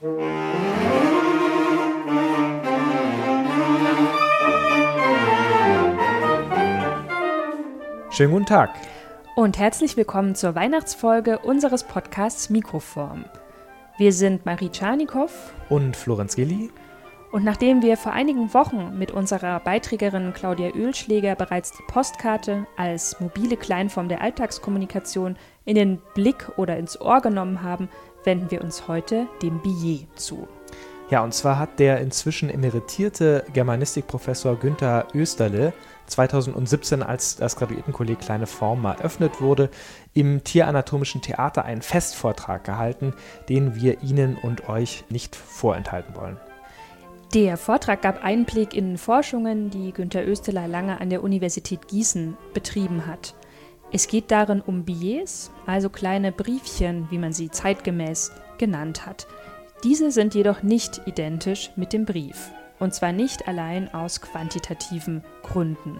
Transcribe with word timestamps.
Schönen 0.00 0.12
guten 8.30 8.46
Tag. 8.46 8.70
Und 9.34 9.58
herzlich 9.58 9.96
willkommen 9.96 10.36
zur 10.36 10.54
Weihnachtsfolge 10.54 11.40
unseres 11.40 11.82
Podcasts 11.82 12.48
Mikroform. 12.48 13.24
Wir 13.96 14.12
sind 14.12 14.46
Marie 14.46 14.68
Czarnikow 14.68 15.32
und 15.68 15.96
Florenz 15.96 16.36
Gilli. 16.36 16.70
Und 17.30 17.44
nachdem 17.44 17.82
wir 17.82 17.96
vor 17.96 18.12
einigen 18.12 18.54
Wochen 18.54 18.96
mit 18.96 19.10
unserer 19.10 19.60
Beiträgerin 19.60 20.32
Claudia 20.32 20.70
Ölschläger 20.70 21.34
bereits 21.34 21.72
die 21.72 21.82
Postkarte 21.88 22.66
als 22.76 23.18
mobile 23.20 23.56
Kleinform 23.56 24.08
der 24.08 24.22
Alltagskommunikation 24.22 25.36
in 25.66 25.74
den 25.74 26.00
Blick 26.14 26.50
oder 26.56 26.78
ins 26.78 26.98
Ohr 27.00 27.20
genommen 27.20 27.62
haben, 27.62 27.90
wenden 28.24 28.50
wir 28.50 28.62
uns 28.62 28.88
heute 28.88 29.26
dem 29.42 29.60
Billet 29.60 30.06
zu. 30.16 30.48
Ja, 31.10 31.24
und 31.24 31.32
zwar 31.32 31.58
hat 31.58 31.78
der 31.78 32.00
inzwischen 32.00 32.50
emeritierte 32.50 33.44
Germanistikprofessor 33.54 34.56
Günther 34.56 35.08
Österle 35.14 35.72
2017, 36.06 37.02
als 37.02 37.36
das 37.36 37.56
Graduiertenkolleg 37.56 38.18
Kleine 38.18 38.46
Form 38.46 38.84
eröffnet 38.84 39.40
wurde, 39.40 39.70
im 40.12 40.44
Tieranatomischen 40.44 41.22
Theater 41.22 41.64
einen 41.64 41.80
Festvortrag 41.80 42.64
gehalten, 42.64 43.14
den 43.48 43.74
wir 43.74 44.02
Ihnen 44.02 44.36
und 44.36 44.68
euch 44.68 45.04
nicht 45.08 45.34
vorenthalten 45.34 46.14
wollen. 46.14 46.36
Der 47.34 47.56
Vortrag 47.56 48.02
gab 48.02 48.22
Einblick 48.24 48.74
in 48.74 48.98
Forschungen, 48.98 49.70
die 49.70 49.92
Günter 49.92 50.26
Österler 50.26 50.66
lange 50.66 51.00
an 51.00 51.10
der 51.10 51.22
Universität 51.22 51.88
Gießen 51.88 52.36
betrieben 52.52 53.06
hat. 53.06 53.34
Es 53.90 54.06
geht 54.06 54.30
darin 54.30 54.60
um 54.60 54.84
Billets, 54.84 55.50
also 55.64 55.88
kleine 55.88 56.30
Briefchen, 56.30 57.06
wie 57.10 57.16
man 57.16 57.32
sie 57.32 57.50
zeitgemäß 57.50 58.32
genannt 58.58 59.06
hat. 59.06 59.26
Diese 59.82 60.10
sind 60.10 60.34
jedoch 60.34 60.62
nicht 60.62 61.00
identisch 61.06 61.70
mit 61.76 61.94
dem 61.94 62.04
Brief. 62.04 62.50
Und 62.78 62.94
zwar 62.94 63.12
nicht 63.12 63.48
allein 63.48 63.92
aus 63.92 64.20
quantitativen 64.20 65.24
Gründen. 65.42 65.98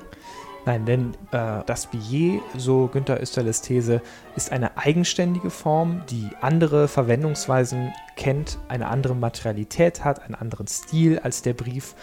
Nein, 0.66 0.84
denn 0.84 1.14
äh, 1.32 1.62
das 1.64 1.86
Billet, 1.86 2.42
so 2.56 2.88
Günther 2.88 3.22
Österles 3.22 3.62
These, 3.62 4.02
ist 4.36 4.52
eine 4.52 4.76
eigenständige 4.76 5.48
Form, 5.48 6.02
die 6.10 6.28
andere 6.42 6.88
Verwendungsweisen 6.88 7.92
kennt, 8.16 8.58
eine 8.68 8.88
andere 8.88 9.14
Materialität 9.14 10.04
hat, 10.04 10.22
einen 10.22 10.34
anderen 10.34 10.66
Stil 10.66 11.20
als 11.20 11.40
der 11.40 11.54
Brief. 11.54 11.94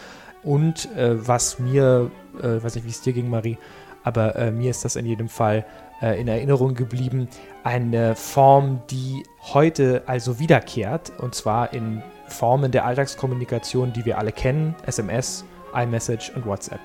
Und 0.42 0.92
äh, 0.96 1.28
was 1.28 1.60
mir, 1.60 2.10
äh, 2.42 2.64
weiß 2.64 2.76
nicht, 2.76 2.86
wie 2.86 2.90
es 2.90 3.02
dir 3.02 3.14
ging, 3.14 3.30
Marie, 3.30 3.58
aber 4.06 4.36
äh, 4.36 4.52
mir 4.52 4.70
ist 4.70 4.86
das 4.86 4.96
in 4.96 5.06
jedem 5.06 5.28
Fall 5.28 5.66
äh, 6.02 6.20
in 6.22 6.28
Erinnerung 6.28 6.76
geblieben, 6.76 7.28
eine 7.64 8.16
Form, 8.16 8.82
die 8.90 9.24
heute 9.54 10.04
also 10.06 10.40
wiederkehrt, 10.40 11.12
und 11.18 11.36
zwar 11.36 11.74
in 11.74 12.02
Formen 12.28 12.72
der 12.72 12.86
Alltagskommunikation, 12.86 13.94
die 13.94 14.06
wir 14.06 14.18
alle 14.18 14.32
kennen, 14.32 14.76
SMS, 14.86 15.44
iMessage 15.74 16.32
und 16.36 16.46
WhatsApp. 16.46 16.80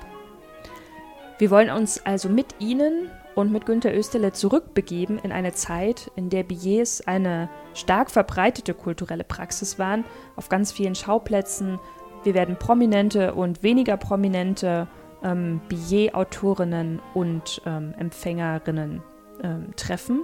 Wir 1.37 1.51
wollen 1.51 1.69
uns 1.69 2.05
also 2.05 2.27
mit 2.27 2.55
Ihnen 2.59 3.09
und 3.35 3.51
mit 3.51 3.65
Günter 3.65 3.93
Österle 3.93 4.33
zurückbegeben 4.33 5.19
in 5.19 5.31
eine 5.31 5.53
Zeit, 5.53 6.11
in 6.15 6.29
der 6.29 6.43
Billets 6.43 7.01
eine 7.07 7.49
stark 7.73 8.11
verbreitete 8.11 8.73
kulturelle 8.73 9.23
Praxis 9.23 9.79
waren, 9.79 10.05
auf 10.35 10.49
ganz 10.49 10.71
vielen 10.71 10.95
Schauplätzen. 10.95 11.79
Wir 12.23 12.33
werden 12.33 12.57
prominente 12.57 13.33
und 13.33 13.63
weniger 13.63 13.97
prominente 13.97 14.87
ähm, 15.23 15.61
Billet-Autorinnen 15.69 16.99
und 17.13 17.61
ähm, 17.65 17.93
Empfängerinnen 17.97 19.01
ähm, 19.43 19.75
treffen 19.75 20.23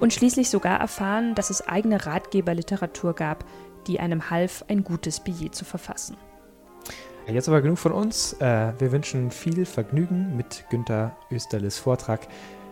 und 0.00 0.12
schließlich 0.12 0.48
sogar 0.48 0.80
erfahren, 0.80 1.34
dass 1.34 1.50
es 1.50 1.66
eigene 1.66 2.06
Ratgeberliteratur 2.06 3.14
gab, 3.14 3.44
die 3.86 4.00
einem 4.00 4.30
half, 4.30 4.64
ein 4.68 4.84
gutes 4.84 5.20
Billet 5.20 5.54
zu 5.54 5.64
verfassen. 5.64 6.16
Jetzt 7.26 7.48
aber 7.48 7.60
genug 7.62 7.78
von 7.78 7.92
uns. 7.92 8.32
Äh, 8.40 8.72
wir 8.78 8.92
wünschen 8.92 9.30
viel 9.30 9.64
Vergnügen 9.64 10.36
mit 10.36 10.64
Günter 10.70 11.16
Österles 11.30 11.78
Vortrag 11.78 12.26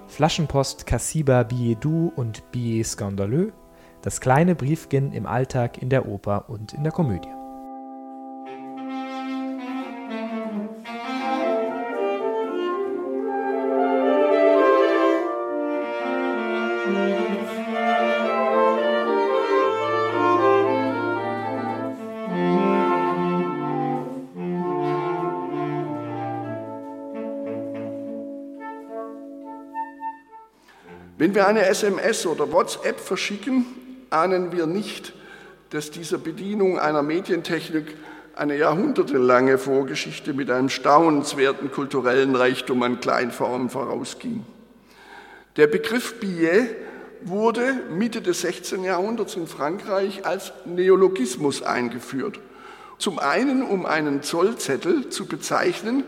Flaschenpost, 0.09 0.87
Cassiba, 0.87 1.43
Billet 1.43 1.77
doux 1.85 2.13
und 2.17 2.51
Billet 2.51 2.85
scandaleux. 2.85 3.53
Das 4.03 4.21
kleine 4.21 4.55
Briefchen 4.55 5.13
im 5.13 5.27
Alltag, 5.27 5.81
in 5.83 5.91
der 5.91 6.09
Oper 6.09 6.49
und 6.49 6.73
in 6.73 6.83
der 6.83 6.93
Komödie. 6.93 7.38
Wenn 31.19 31.35
wir 31.35 31.49
eine 31.49 31.67
SMS 31.67 32.27
oder 32.27 32.53
WhatsApp 32.53 33.01
verschicken, 33.01 33.67
ahnen 34.09 34.53
wir 34.53 34.67
nicht, 34.67 35.13
dass 35.71 35.91
dieser 35.91 36.17
Bedienung 36.17 36.79
einer 36.79 37.03
Medientechnik 37.03 37.97
eine 38.37 38.57
jahrhundertelange 38.57 39.59
Vorgeschichte 39.59 40.33
mit 40.33 40.49
einem 40.49 40.69
staunenswerten 40.69 41.73
kulturellen 41.73 42.37
Reichtum 42.37 42.85
an 42.85 43.01
Kleinformen 43.01 43.69
vorausging. 43.69 44.47
Der 45.57 45.67
Begriff 45.67 46.21
Billet 46.21 46.77
wurde 47.23 47.75
Mitte 47.91 48.23
des 48.23 48.43
16. 48.43 48.85
Jahrhunderts 48.85 49.35
in 49.35 49.49
Frankreich 49.49 50.25
als 50.25 50.53
Neologismus 50.67 51.63
eingeführt. 51.65 52.39
Zum 52.99 53.19
einen, 53.19 53.63
um 53.63 53.87
einen 53.87 54.23
Zollzettel 54.23 55.09
zu 55.09 55.27
bezeichnen, 55.27 56.05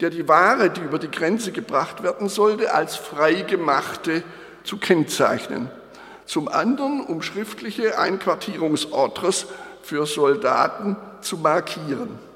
der 0.00 0.08
die 0.08 0.26
Ware, 0.28 0.70
die 0.70 0.80
über 0.80 0.98
die 0.98 1.10
Grenze 1.10 1.52
gebracht 1.52 2.02
werden 2.02 2.30
sollte, 2.30 2.74
als 2.74 2.96
freigemachte 2.96 4.22
zu 4.66 4.76
kennzeichnen. 4.76 5.70
Zum 6.26 6.48
anderen, 6.48 7.06
um 7.06 7.22
schriftliche 7.22 7.98
Einquartierungsordres 7.98 9.46
für 9.82 10.06
Soldaten 10.06 10.96
zu 11.20 11.38
markieren. 11.38 12.26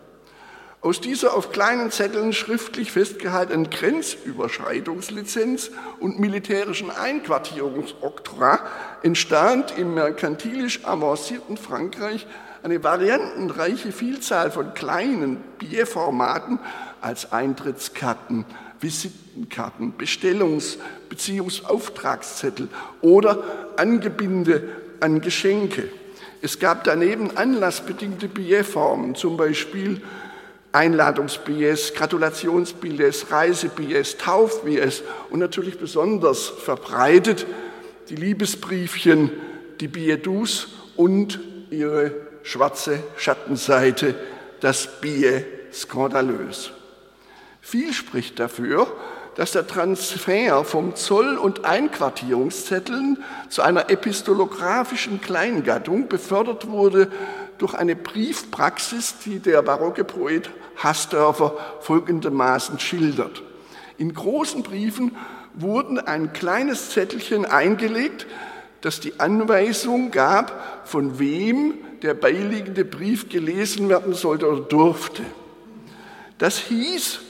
Aus 0.82 1.02
dieser 1.02 1.34
auf 1.34 1.52
kleinen 1.52 1.90
Zetteln 1.90 2.32
schriftlich 2.32 2.90
festgehaltenen 2.90 3.68
Grenzüberschreitungslizenz 3.68 5.70
und 5.98 6.18
militärischen 6.18 6.90
Einquartierungsoktroi 6.90 8.56
entstand 9.02 9.76
im 9.76 9.92
merkantilisch 9.92 10.86
avancierten 10.86 11.58
Frankreich 11.58 12.26
eine 12.62 12.82
variantenreiche 12.82 13.92
Vielzahl 13.92 14.50
von 14.50 14.72
kleinen 14.72 15.36
Bierformaten 15.58 16.58
als 17.02 17.30
Eintrittskarten, 17.30 18.46
Visitenkarten, 18.80 19.94
Bestellungs- 19.98 20.78
bzw. 21.08 21.64
Auftragszettel 21.66 22.68
oder 23.02 23.42
Angebinde 23.76 24.62
an 25.00 25.20
Geschenke. 25.20 25.88
Es 26.42 26.58
gab 26.58 26.84
daneben 26.84 27.36
anlassbedingte 27.36 28.28
Billetformen, 28.28 29.14
zum 29.14 29.36
Beispiel 29.36 30.00
Einladungsbillets, 30.72 31.94
Gratulationsbillets, 31.94 33.30
Reisebillets, 33.30 34.16
Taufbillets 34.16 35.02
und 35.30 35.40
natürlich 35.40 35.78
besonders 35.78 36.46
verbreitet 36.46 37.46
die 38.08 38.16
Liebesbriefchen, 38.16 39.30
die 39.80 39.88
Billet 39.88 40.26
und 40.96 41.40
ihre 41.70 42.12
schwarze 42.42 43.02
Schattenseite, 43.16 44.14
das 44.60 45.00
Billet 45.00 45.44
skandalös. 45.72 46.72
Viel 47.60 47.92
spricht 47.92 48.38
dafür, 48.38 48.86
dass 49.36 49.52
der 49.52 49.66
Transfer 49.66 50.64
vom 50.64 50.96
Zoll- 50.96 51.36
und 51.36 51.64
Einquartierungszetteln 51.64 53.22
zu 53.48 53.62
einer 53.62 53.90
epistolographischen 53.90 55.20
Kleingattung 55.20 56.08
befördert 56.08 56.68
wurde 56.68 57.10
durch 57.58 57.74
eine 57.74 57.96
Briefpraxis, 57.96 59.16
die 59.24 59.38
der 59.38 59.62
barocke 59.62 60.04
Poet 60.04 60.50
Hasdörfer 60.76 61.56
folgendermaßen 61.80 62.78
schildert. 62.78 63.42
In 63.98 64.14
großen 64.14 64.62
Briefen 64.62 65.16
wurden 65.54 65.98
ein 65.98 66.32
kleines 66.32 66.90
Zettelchen 66.90 67.44
eingelegt, 67.44 68.26
das 68.80 69.00
die 69.00 69.20
Anweisung 69.20 70.10
gab, 70.10 70.86
von 70.88 71.18
wem 71.18 71.74
der 72.02 72.14
beiliegende 72.14 72.84
Brief 72.84 73.28
gelesen 73.28 73.90
werden 73.90 74.14
sollte 74.14 74.50
oder 74.50 74.62
durfte. 74.62 75.22
Das 76.38 76.58
hieß, 76.58 77.20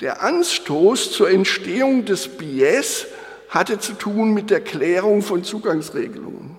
der 0.00 0.22
Anstoß 0.22 1.12
zur 1.12 1.30
Entstehung 1.30 2.04
des 2.04 2.28
Biais 2.28 3.06
hatte 3.50 3.78
zu 3.78 3.92
tun 3.92 4.32
mit 4.32 4.50
der 4.50 4.60
Klärung 4.60 5.22
von 5.22 5.44
Zugangsregelungen. 5.44 6.56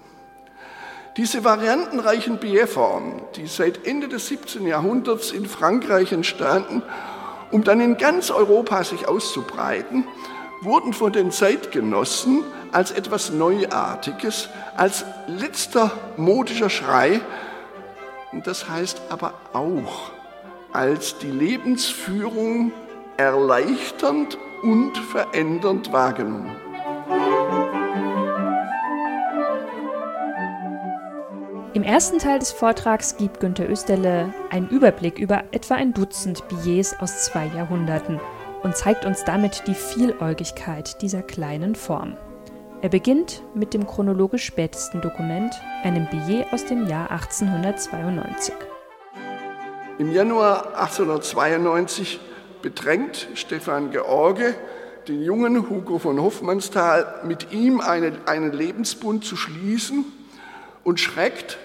Diese 1.17 1.43
variantenreichen 1.43 2.37
Billetformen, 2.37 3.21
die 3.35 3.47
seit 3.47 3.85
Ende 3.85 4.07
des 4.07 4.27
17. 4.27 4.65
Jahrhunderts 4.67 5.31
in 5.31 5.45
Frankreich 5.45 6.11
entstanden, 6.11 6.83
um 7.51 7.63
dann 7.63 7.81
in 7.81 7.97
ganz 7.97 8.31
Europa 8.31 8.83
sich 8.83 9.07
auszubreiten, 9.07 10.07
wurden 10.61 10.93
von 10.93 11.11
den 11.11 11.31
Zeitgenossen 11.31 12.43
als 12.71 12.91
etwas 12.91 13.31
Neuartiges, 13.31 14.49
als 14.77 15.03
letzter 15.27 15.91
modischer 16.15 16.69
Schrei, 16.69 17.19
das 18.45 18.69
heißt 18.69 19.01
aber 19.09 19.33
auch 19.51 20.11
als 20.71 21.17
die 21.17 21.31
Lebensführung 21.31 22.71
erleichternd 23.21 24.37
und 24.63 24.97
verändernd 24.97 25.93
wahrgenommen. 25.93 26.55
Im 31.73 31.83
ersten 31.83 32.17
Teil 32.17 32.39
des 32.39 32.51
Vortrags 32.51 33.15
gibt 33.15 33.39
Günter 33.39 33.69
Österle 33.69 34.33
einen 34.49 34.67
Überblick 34.69 35.19
über 35.19 35.43
etwa 35.51 35.75
ein 35.75 35.93
Dutzend 35.93 36.43
Billets 36.49 36.95
aus 36.99 37.25
zwei 37.25 37.45
Jahrhunderten 37.55 38.19
und 38.63 38.75
zeigt 38.75 39.05
uns 39.05 39.23
damit 39.23 39.63
die 39.67 39.75
Vieläugigkeit 39.75 41.01
dieser 41.01 41.21
kleinen 41.21 41.75
Form. 41.75 42.17
Er 42.81 42.89
beginnt 42.89 43.43
mit 43.53 43.75
dem 43.75 43.85
chronologisch 43.85 44.45
spätesten 44.45 44.99
Dokument, 45.01 45.53
einem 45.83 46.07
Billet 46.09 46.51
aus 46.51 46.65
dem 46.65 46.87
Jahr 46.87 47.11
1892. 47.11 48.55
Im 49.99 50.11
Januar 50.11 50.75
1892 50.75 52.19
bedrängt 52.61 53.27
Stefan 53.35 53.91
George 53.91 54.55
den 55.07 55.23
jungen 55.23 55.69
Hugo 55.69 55.99
von 55.99 56.21
Hoffmannsthal, 56.21 57.21
mit 57.23 57.51
ihm 57.51 57.81
eine, 57.81 58.13
einen 58.25 58.51
Lebensbund 58.51 59.25
zu 59.25 59.35
schließen 59.35 60.05
und 60.83 60.99
schreckt 60.99 61.57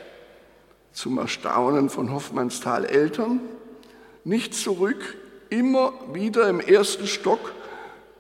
zum 0.93 1.19
Erstaunen 1.19 1.91
von 1.91 2.13
Hoffmannsthal 2.13 2.87
Eltern 2.87 3.41
nicht 4.25 4.55
zurück, 4.55 5.17
immer 5.51 5.93
wieder 6.13 6.49
im 6.49 6.61
ersten 6.61 7.07
Stock 7.07 7.53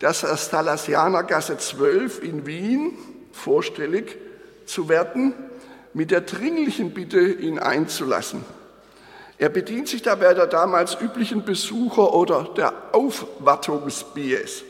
der 0.01 0.13
Stalasianergasse 0.13 1.59
12 1.59 2.23
in 2.23 2.47
Wien 2.47 2.93
vorstellig 3.33 4.17
zu 4.67 4.89
werden, 4.89 5.35
mit 5.95 6.11
der 6.11 6.21
dringlichen 6.21 6.93
Bitte, 6.93 7.21
ihn 7.21 7.59
einzulassen. 7.59 8.45
Er 9.39 9.51
bedient 9.51 9.89
sich 9.89 10.03
dabei 10.03 10.33
der 10.33 10.47
damals 10.47 10.99
üblichen 11.01 11.45
Besucher 11.45 12.15
oder 12.15 12.45
der 12.57 12.73
Aufwartungsbies. 12.93 14.65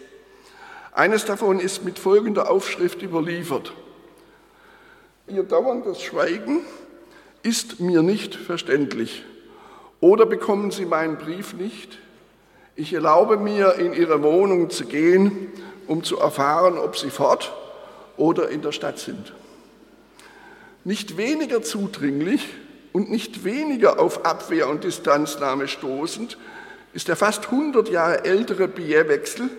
Eines 0.93 1.25
davon 1.25 1.61
ist 1.61 1.85
mit 1.85 1.99
folgender 1.99 2.51
Aufschrift 2.51 3.03
überliefert. 3.03 3.73
Ihr 5.29 5.45
dauerndes 5.45 6.03
Schweigen 6.03 6.61
ist 7.43 7.81
mir 7.81 8.03
nicht 8.03 8.35
verständlich. 8.35 9.25
Oder 10.01 10.27
bekommen 10.27 10.71
Sie 10.71 10.85
meinen 10.85 11.17
Brief 11.17 11.55
nicht? 11.55 11.99
Ich 12.75 12.93
erlaube 12.93 13.37
mir, 13.37 13.75
in 13.75 13.93
Ihre 13.93 14.23
Wohnung 14.23 14.71
zu 14.71 14.85
gehen, 14.85 15.53
um 15.87 16.03
zu 16.03 16.19
erfahren, 16.19 16.77
ob 16.77 16.97
Sie 16.97 17.11
fort 17.11 17.53
oder 18.17 18.49
in 18.49 18.63
der 18.63 18.73
Stadt 18.73 18.99
sind. 18.99 19.33
Nicht 20.85 21.17
weniger 21.17 21.63
zudringlich 21.63 22.49
und 22.97 23.11
nicht 23.11 23.45
weniger 23.45 24.01
auf 24.01 24.25
Abwehr 24.25 24.71
und 24.71 24.83
Distanznahme 24.83 25.69
stoßend 25.69 26.39
ist 26.95 27.09
der 27.09 27.17
fast 27.17 27.45
100 27.45 27.91
Jahre 27.91 28.25
ältere 28.25 28.69
Billetwechsel 28.69 29.51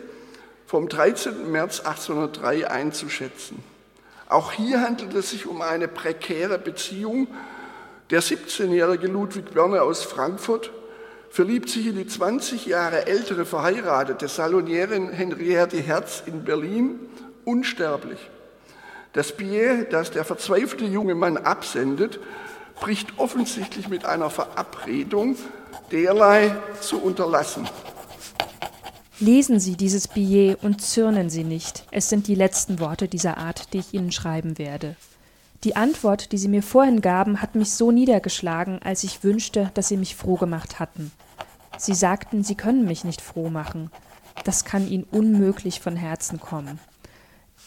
vom 0.66 0.89
13. 0.89 1.51
März 1.51 1.81
1803 1.81 2.68
einzuschätzen. 2.68 3.63
Auch 4.28 4.54
hier 4.54 4.81
handelt 4.81 5.13
es 5.13 5.30
sich 5.30 5.45
um 5.45 5.62
eine 5.62 5.88
prekäre 5.88 6.57
Beziehung. 6.57 7.28
Der 8.10 8.24
17-jährige 8.24 9.06
Ludwig 9.06 9.54
Börne 9.54 9.83
aus 9.83 10.01
Frankfurt 10.01 10.72
verliebt 11.30 11.69
sich 11.69 11.86
in 11.86 11.95
die 11.95 12.07
20 12.07 12.66
Jahre 12.66 13.06
ältere 13.06 13.45
verheiratete 13.45 14.28
Salonierin 14.28 15.12
Henriette 15.12 15.78
Herz 15.78 16.24
in 16.25 16.44
Berlin, 16.44 17.01
unsterblich. 17.45 18.31
Das 19.13 19.31
Billet, 19.31 19.94
das 19.94 20.10
der 20.10 20.25
verzweifelte 20.25 20.86
junge 20.86 21.13
Mann 21.13 21.38
absendet, 21.38 22.19
bricht 22.80 23.18
offensichtlich 23.18 23.90
mit 23.90 24.06
einer 24.06 24.30
Verabredung, 24.30 25.36
derlei 25.92 26.56
zu 26.82 27.00
unterlassen. 27.00 27.68
Lesen 29.20 29.60
Sie 29.60 29.76
dieses 29.76 30.08
Billet 30.08 30.62
und 30.62 30.82
zürnen 30.82 31.30
Sie 31.30 31.44
nicht. 31.44 31.86
Es 31.92 32.08
sind 32.10 32.28
die 32.28 32.36
letzten 32.36 32.80
Worte 32.80 33.08
dieser 33.08 33.38
Art, 33.38 33.74
die 33.74 33.80
ich 33.80 33.94
Ihnen 33.94 34.12
schreiben 34.12 34.60
werde. 34.60 34.96
Die 35.64 35.76
Antwort, 35.76 36.32
die 36.32 36.38
Sie 36.38 36.48
mir 36.48 36.62
vorhin 36.62 37.02
gaben, 37.02 37.42
hat 37.42 37.56
mich 37.56 37.72
so 37.72 37.92
niedergeschlagen, 37.92 38.80
als 38.84 39.04
ich 39.04 39.24
wünschte, 39.24 39.72
dass 39.74 39.88
Sie 39.88 39.98
mich 39.98 40.16
froh 40.16 40.36
gemacht 40.36 40.80
hatten. 40.80 41.12
Sie 41.80 41.96
sagten, 41.96 42.44
Sie 42.44 42.56
können 42.56 42.86
mich 42.86 43.04
nicht 43.04 43.22
froh 43.22 43.50
machen. 43.50 43.90
Das 44.44 44.66
kann 44.66 44.88
Ihnen 44.88 45.08
unmöglich 45.10 45.80
von 45.80 45.96
Herzen 45.96 46.40
kommen. 46.40 46.80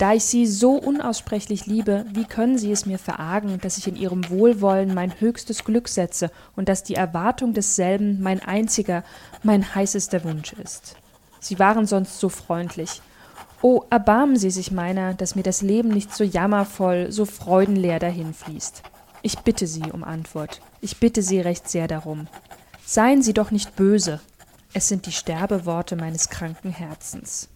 Da 0.00 0.14
ich 0.14 0.24
Sie 0.24 0.46
so 0.46 0.76
unaussprechlich 0.76 1.66
liebe, 1.66 2.06
wie 2.14 2.24
können 2.24 2.56
Sie 2.56 2.72
es 2.72 2.86
mir 2.86 2.98
verargen, 2.98 3.58
dass 3.60 3.76
ich 3.76 3.86
in 3.86 3.96
Ihrem 3.96 4.30
Wohlwollen 4.30 4.94
mein 4.94 5.20
höchstes 5.20 5.62
Glück 5.62 5.88
setze 5.88 6.30
und 6.56 6.70
dass 6.70 6.82
die 6.82 6.94
Erwartung 6.94 7.52
desselben 7.52 8.22
mein 8.22 8.40
einziger, 8.40 9.04
mein 9.42 9.74
heißester 9.74 10.24
Wunsch 10.24 10.54
ist? 10.54 10.96
Sie 11.38 11.58
waren 11.58 11.84
sonst 11.84 12.18
so 12.18 12.30
freundlich. 12.30 13.02
Oh, 13.60 13.82
erbarmen 13.90 14.36
Sie 14.36 14.50
sich 14.50 14.70
meiner, 14.70 15.12
dass 15.12 15.36
mir 15.36 15.42
das 15.42 15.60
Leben 15.60 15.90
nicht 15.90 16.14
so 16.14 16.24
jammervoll, 16.24 17.12
so 17.12 17.26
freudenleer 17.26 17.98
dahinfließt. 17.98 18.82
Ich 19.20 19.40
bitte 19.40 19.66
Sie 19.66 19.92
um 19.92 20.02
Antwort. 20.02 20.62
Ich 20.80 20.96
bitte 20.96 21.20
Sie 21.20 21.40
recht 21.40 21.68
sehr 21.68 21.88
darum. 21.88 22.26
Seien 22.86 23.20
Sie 23.20 23.34
doch 23.34 23.50
nicht 23.50 23.76
böse. 23.76 24.20
Es 24.72 24.88
sind 24.88 25.04
die 25.04 25.12
Sterbeworte 25.12 25.94
meines 25.94 26.30
kranken 26.30 26.70
Herzens. 26.70 27.50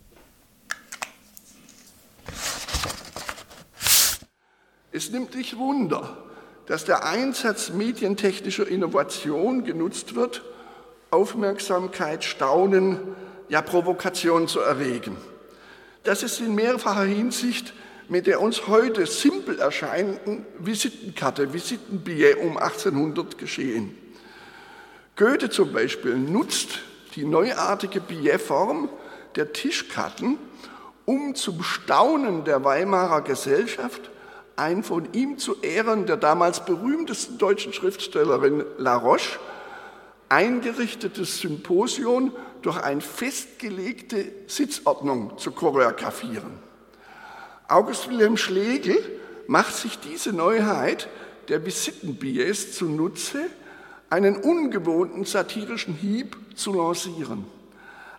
Es 4.94 5.11
nimmt 5.11 5.35
dich 5.35 5.58
Wunder, 5.58 6.17
dass 6.67 6.85
der 6.85 7.05
Einsatz 7.05 7.70
medientechnischer 7.70 8.69
Innovation 8.69 9.64
genutzt 9.64 10.14
wird, 10.14 10.44
Aufmerksamkeit, 11.11 12.23
Staunen, 12.23 12.99
ja 13.49 13.61
Provokation 13.61 14.46
zu 14.46 14.61
erregen. 14.61 15.17
Das 16.05 16.23
ist 16.23 16.38
in 16.38 16.55
mehrfacher 16.55 17.02
Hinsicht 17.02 17.75
mit 18.08 18.29
der 18.29 18.41
uns 18.41 18.69
heute 18.69 19.05
simpel 19.06 19.58
erscheinenden 19.58 20.46
Visitenkarte, 20.61 21.52
Visitenbillet 21.52 22.37
um 22.37 22.56
1800 22.56 23.37
geschehen. 23.37 23.99
Goethe 25.17 25.50
zum 25.50 25.73
Beispiel 25.73 26.14
nutzt 26.14 26.79
die 27.17 27.25
neuartige 27.25 28.00
Billetform 28.00 28.88
der 29.35 29.52
Tischkarten, 29.52 30.38
um 31.05 31.35
zum 31.35 31.64
Staunen 31.64 32.44
der 32.44 32.62
Weimarer 32.62 33.23
Gesellschaft 33.23 34.12
ein 34.56 34.83
von 34.83 35.09
ihm 35.12 35.39
zu 35.39 35.61
Ehren 35.62 36.06
der 36.06 36.17
damals 36.17 36.65
berühmtesten 36.65 37.39
deutschen 37.39 37.73
Schriftstellerin 37.73 38.65
La 38.79 38.97
Roche 38.97 39.39
eingerichtetes 40.29 41.41
Symposion 41.41 42.32
durch 42.63 42.79
eine 42.82 43.01
festgelegte 43.01 44.25
Sitzordnung 44.46 45.39
zu 45.39 45.53
choreografieren. 45.53 46.58
August 47.69 48.08
Wilhelm 48.08 48.37
Schlegel 48.37 48.96
macht 49.46 49.75
sich 49.75 49.99
diese 49.99 50.32
Neuheit 50.32 51.08
der 51.49 51.65
Visitenbillets 51.65 52.73
zunutze, 52.73 53.39
einen 54.11 54.37
ungewohnten 54.37 55.25
satirischen 55.25 55.94
Hieb 55.94 56.37
zu 56.55 56.73
lancieren. 56.73 57.44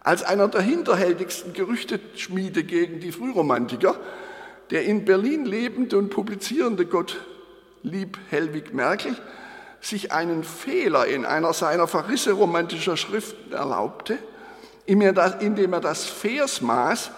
Als 0.02 0.24
einer 0.24 0.48
der 0.48 0.62
hinterhältigsten 0.62 1.54
Gerüchteschmiede 1.54 2.64
gegen 2.64 3.00
die 3.00 3.12
Frühromantiker, 3.12 3.96
der 4.72 4.86
in 4.86 5.06
Berlin 5.06 5.46
lebende 5.46 5.98
und 5.98 6.10
publizierende 6.10 6.86
Gottlieb 6.86 8.18
Helwig 8.30 8.74
Merkel 8.74 9.16
sich 9.82 10.12
einen 10.12 10.44
Fehler 10.44 11.06
in 11.06 11.26
einer 11.26 11.54
seiner 11.54 11.88
Verrisse 11.88 12.34
romantischer 12.34 12.98
Schriften 12.98 13.54
erlaubte, 13.54 14.18
indem 14.86 15.74
er 15.74 15.82
das 15.82 16.06
Versmaß 16.06 17.12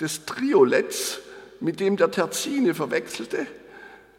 des 0.00 0.26
Trioletts 0.26 1.20
mit 1.60 1.80
dem 1.80 1.96
der 1.96 2.10
Terzine 2.10 2.74
verwechselte, 2.74 3.46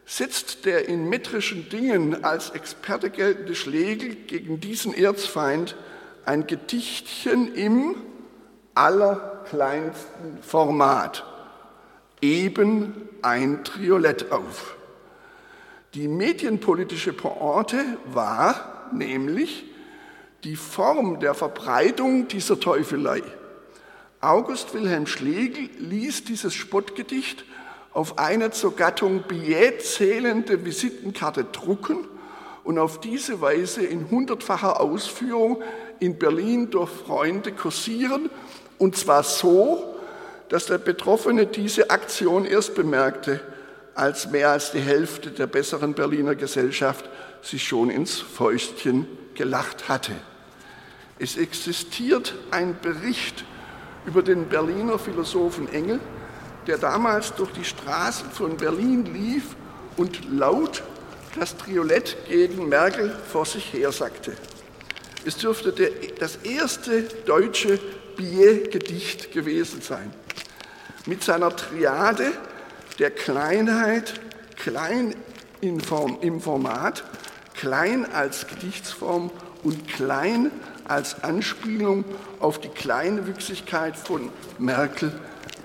setzt 0.06 0.64
der 0.64 0.88
in 0.88 1.08
metrischen 1.08 1.68
Dingen 1.68 2.24
als 2.24 2.50
Experte 2.50 3.10
geltende 3.10 3.54
Schlegel 3.54 4.14
gegen 4.14 4.60
diesen 4.60 4.94
Erzfeind 4.94 5.76
ein 6.24 6.46
Gedichtchen 6.46 7.54
im 7.54 7.96
allerkleinsten 8.74 10.42
Format, 10.42 11.24
eben 12.24 12.94
ein 13.20 13.64
Triolett 13.64 14.32
auf. 14.32 14.76
Die 15.92 16.08
medienpolitische 16.08 17.12
Pointe 17.12 17.84
war 18.06 18.88
nämlich 18.92 19.64
die 20.42 20.56
Form 20.56 21.20
der 21.20 21.34
Verbreitung 21.34 22.26
dieser 22.28 22.58
Teufelei. 22.58 23.22
August 24.20 24.72
Wilhelm 24.72 25.06
Schlegel 25.06 25.68
ließ 25.78 26.24
dieses 26.24 26.54
Spottgedicht 26.54 27.44
auf 27.92 28.18
eine 28.18 28.50
zur 28.50 28.74
Gattung 28.74 29.24
Billet 29.28 29.82
zählende 29.82 30.64
Visitenkarte 30.64 31.44
drucken 31.44 31.98
und 32.64 32.78
auf 32.78 33.00
diese 33.00 33.40
Weise 33.42 33.84
in 33.84 34.10
hundertfacher 34.10 34.80
Ausführung 34.80 35.62
in 36.00 36.18
Berlin 36.18 36.70
durch 36.70 36.90
Freunde 36.90 37.52
kursieren, 37.52 38.30
und 38.78 38.96
zwar 38.96 39.22
so, 39.22 39.93
dass 40.54 40.66
der 40.66 40.78
Betroffene 40.78 41.46
diese 41.46 41.90
Aktion 41.90 42.44
erst 42.44 42.76
bemerkte, 42.76 43.40
als 43.96 44.30
mehr 44.30 44.50
als 44.50 44.70
die 44.70 44.78
Hälfte 44.78 45.32
der 45.32 45.48
besseren 45.48 45.94
Berliner 45.94 46.36
Gesellschaft 46.36 47.10
sich 47.42 47.66
schon 47.66 47.90
ins 47.90 48.20
Fäustchen 48.20 49.08
gelacht 49.34 49.88
hatte. 49.88 50.12
Es 51.18 51.36
existiert 51.36 52.36
ein 52.52 52.76
Bericht 52.80 53.44
über 54.06 54.22
den 54.22 54.48
Berliner 54.48 54.96
Philosophen 54.96 55.68
Engel, 55.72 55.98
der 56.68 56.78
damals 56.78 57.34
durch 57.34 57.50
die 57.50 57.64
Straßen 57.64 58.30
von 58.30 58.56
Berlin 58.56 59.12
lief 59.12 59.56
und 59.96 60.20
laut 60.30 60.84
das 61.36 61.56
Triolett 61.56 62.16
gegen 62.28 62.68
Merkel 62.68 63.12
vor 63.26 63.44
sich 63.44 63.72
her 63.72 63.90
sagte. 63.90 64.36
Es 65.24 65.36
dürfte 65.36 65.72
der, 65.72 65.90
das 66.20 66.36
erste 66.44 67.02
deutsche 67.26 67.80
Billet-Gedicht 68.16 69.32
gewesen 69.32 69.82
sein. 69.82 70.12
Mit 71.06 71.22
seiner 71.22 71.54
Triade 71.54 72.32
der 72.98 73.10
Kleinheit, 73.10 74.14
klein 74.56 75.14
im 75.60 75.80
Format, 76.40 77.04
klein 77.54 78.10
als 78.12 78.46
Gedichtsform 78.46 79.30
und 79.62 79.86
klein 79.88 80.50
als 80.86 81.22
Anspielung 81.22 82.04
auf 82.40 82.58
die 82.58 82.68
Kleinwüchsigkeit 82.68 83.96
von 83.96 84.30
Merkel. 84.58 85.12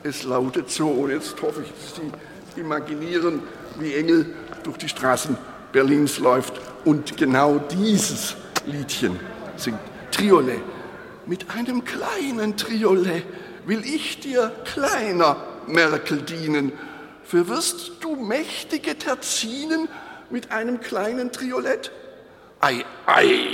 Es 0.04 0.24
lautet 0.24 0.70
so, 0.70 0.88
und 0.88 1.12
jetzt 1.12 1.42
hoffe 1.42 1.64
ich, 1.64 1.70
dass 1.70 1.96
Sie 1.96 2.60
imaginieren, 2.60 3.42
wie 3.80 3.94
Engel 3.94 4.34
durch 4.64 4.78
die 4.78 4.90
Straßen 4.90 5.38
Berlins 5.72 6.20
läuft 6.20 6.54
und 6.86 7.18
genau 7.18 7.60
dieses 7.60 8.36
Liedchen 8.66 9.20
singt. 9.56 9.80
Triolet. 10.12 10.62
Mit 11.26 11.50
einem 11.52 11.84
kleinen 11.86 12.58
Triolet 12.58 13.24
will 13.70 13.86
ich 13.86 14.20
dir, 14.20 14.52
kleiner 14.66 15.38
Merkel, 15.68 16.24
dienen. 16.24 16.74
Für 17.24 17.48
wirst 17.48 17.92
du 18.02 18.16
mächtige 18.16 18.98
Terzinen 18.98 19.88
mit 20.32 20.52
einem 20.52 20.82
kleinen 20.82 21.32
Triolett? 21.32 21.92
Ei, 22.60 22.84
ei, 23.06 23.48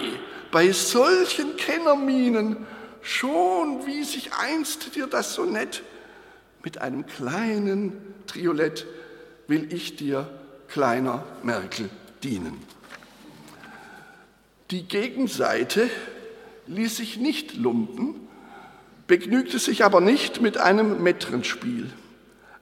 bei 0.52 0.72
solchen 0.72 1.58
Kennerminen, 1.58 2.66
schon 3.02 3.86
wie 3.86 4.06
sich 4.06 4.32
einst 4.34 4.96
dir 4.96 5.08
das 5.08 5.34
Sonett, 5.34 5.84
mit 6.64 6.80
einem 6.80 7.06
kleinen 7.06 7.94
Triolett 8.26 8.88
will 9.48 9.72
ich 9.72 9.98
dir, 9.98 10.28
kleiner 10.70 11.24
Merkel, 11.44 11.90
dienen. 12.24 12.64
Die 14.72 14.88
Gegenseite 14.88 15.90
ließ 16.68 16.98
sich 16.98 17.18
nicht 17.18 17.56
lumpen, 17.56 18.25
begnügte 19.08 19.60
sich 19.60 19.84
aber 19.84 20.02
nicht 20.02 20.42
mit 20.42 20.58
einem 20.58 21.04
Metrenspiel. 21.04 21.92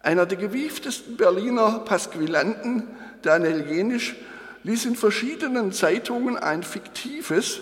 Einer 0.01 0.25
der 0.25 0.37
gewieftesten 0.37 1.15
Berliner 1.15 1.79
Pasquillanten, 1.79 2.87
Daniel 3.21 3.65
Jenisch, 3.69 4.15
ließ 4.63 4.85
in 4.85 4.95
verschiedenen 4.95 5.71
Zeitungen 5.71 6.37
ein 6.37 6.63
fiktives 6.63 7.61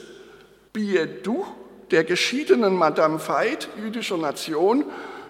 Billet 0.73 1.25
doux 1.25 1.45
der 1.91 2.03
geschiedenen 2.03 2.75
Madame 2.75 3.19
Veit 3.19 3.67
jüdischer 3.77 4.17
Nation 4.17 4.85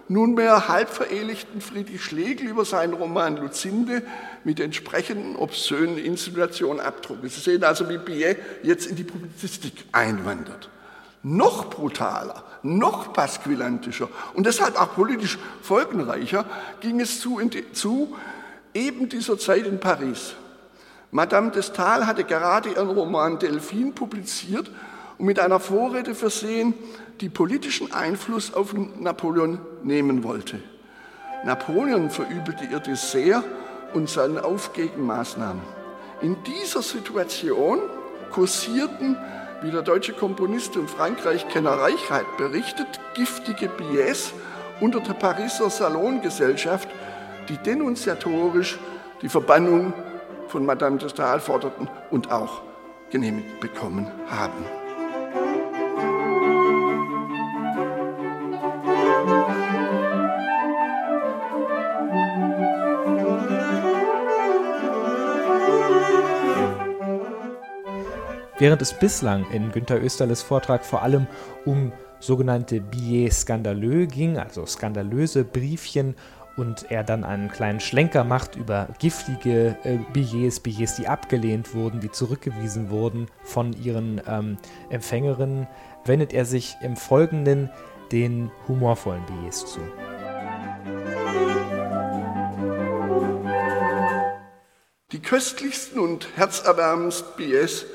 nunmehr 0.07 0.67
halb 0.67 0.89
verehelichten 0.89 1.61
Friedrich 1.61 2.03
Schlegel 2.03 2.47
über 2.47 2.65
seinen 2.65 2.93
Roman 2.93 3.37
Luzinde 3.37 4.03
mit 4.43 4.59
entsprechenden 4.59 5.35
obszönen 5.35 5.97
Insinuationen 5.97 6.79
abdrucken. 6.79 7.29
Sie 7.29 7.39
sehen 7.39 7.63
also, 7.63 7.89
wie 7.89 7.97
Billet 7.97 8.37
jetzt 8.61 8.87
in 8.87 8.95
die 8.95 9.03
Publizistik 9.03 9.73
einwandert. 9.91 10.69
Noch 11.23 11.69
brutaler, 11.69 12.43
noch 12.63 13.13
pasquillantischer 13.13 14.07
und 14.33 14.45
deshalb 14.45 14.79
auch 14.79 14.93
politisch 14.93 15.39
folgenreicher 15.61 16.45
ging 16.79 16.99
es 16.99 17.19
zu, 17.19 17.39
die, 17.39 17.71
zu 17.71 18.15
eben 18.73 19.09
dieser 19.09 19.37
Zeit 19.37 19.65
in 19.65 19.79
Paris. 19.79 20.35
Madame 21.11 21.51
de 21.51 21.61
Stael 21.61 22.07
hatte 22.07 22.23
gerade 22.23 22.69
ihren 22.69 22.89
Roman 22.89 23.37
Delphine 23.37 23.91
publiziert 23.91 24.71
und 25.17 25.25
mit 25.25 25.39
einer 25.39 25.59
Vorrede 25.59 26.15
versehen, 26.15 26.73
die 27.19 27.29
politischen 27.29 27.91
Einfluss 27.91 28.53
auf 28.53 28.73
Napoleon 28.73 29.59
nehmen 29.83 30.23
wollte. 30.23 30.59
Napoleon 31.43 32.09
verübelte 32.09 32.65
ihr 32.65 32.79
Dessert 32.79 33.43
und 33.93 34.09
seine 34.09 34.43
Aufgegenmaßnahmen. 34.43 35.61
In 36.21 36.37
dieser 36.43 36.81
Situation 36.81 37.79
kursierten, 38.31 39.17
wie 39.61 39.71
der 39.71 39.83
deutsche 39.83 40.13
Komponist 40.13 40.75
und 40.75 40.89
Frankreich-Kenner 40.89 41.71
Reichheit 41.71 42.25
berichtet, 42.37 42.99
giftige 43.13 43.67
Billets 43.69 44.33
unter 44.79 44.99
der 44.99 45.13
Pariser 45.13 45.69
Salongesellschaft, 45.69 46.89
die 47.47 47.57
denunziatorisch 47.57 48.79
die 49.21 49.29
Verbannung 49.29 49.93
von 50.47 50.65
Madame 50.65 50.97
de 50.97 51.09
Stael 51.09 51.39
forderten 51.39 51.87
und 52.09 52.31
auch 52.31 52.61
genehmigt 53.11 53.59
bekommen 53.59 54.07
haben. 54.29 54.80
Während 68.61 68.79
es 68.83 68.93
bislang 68.93 69.49
in 69.49 69.71
Günter 69.71 69.99
Österles 69.99 70.43
Vortrag 70.43 70.85
vor 70.85 71.01
allem 71.01 71.25
um 71.65 71.91
sogenannte 72.19 72.79
billets 72.79 73.41
scandaleux 73.41 74.07
ging, 74.07 74.37
also 74.37 74.67
skandalöse 74.67 75.43
Briefchen, 75.43 76.13
und 76.57 76.91
er 76.91 77.03
dann 77.03 77.23
einen 77.23 77.49
kleinen 77.49 77.79
Schlenker 77.79 78.23
macht 78.23 78.55
über 78.55 78.89
giftige 78.99 79.77
äh, 79.83 79.97
Billets, 80.13 80.59
Billets, 80.59 80.95
die 80.95 81.07
abgelehnt 81.07 81.73
wurden, 81.73 82.01
die 82.01 82.11
zurückgewiesen 82.11 82.91
wurden 82.91 83.25
von 83.41 83.73
ihren 83.73 84.21
ähm, 84.27 84.57
Empfängerinnen, 84.91 85.65
wendet 86.05 86.31
er 86.31 86.45
sich 86.45 86.75
im 86.83 86.95
Folgenden 86.95 87.71
den 88.11 88.51
humorvollen 88.67 89.25
Billets 89.25 89.65
zu. 89.65 89.79
Die 95.11 95.19
köstlichsten 95.19 95.99
und 95.99 96.27
herzerwärmendsten 96.35 97.37
Billets 97.37 97.87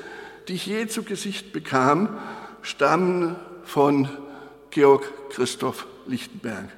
die 0.47 0.53
ich 0.53 0.65
je 0.65 0.87
zu 0.87 1.03
Gesicht 1.03 1.51
bekam, 1.53 2.09
stammen 2.61 3.35
von 3.63 4.07
Georg 4.71 5.03
Christoph 5.29 5.87
Lichtenberg. 6.05 6.69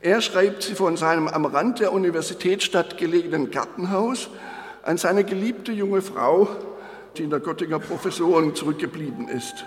Er 0.00 0.20
schreibt 0.20 0.62
sie 0.62 0.74
von 0.74 0.96
seinem 0.96 1.28
am 1.28 1.44
Rand 1.44 1.80
der 1.80 1.92
Universitätsstadt 1.92 2.98
gelegenen 2.98 3.50
Gartenhaus 3.50 4.28
an 4.82 4.98
seine 4.98 5.24
geliebte 5.24 5.72
junge 5.72 6.00
Frau, 6.00 6.48
die 7.16 7.24
in 7.24 7.30
der 7.30 7.40
Göttinger 7.40 7.78
Professoren 7.78 8.54
zurückgeblieben 8.54 9.28
ist. 9.28 9.64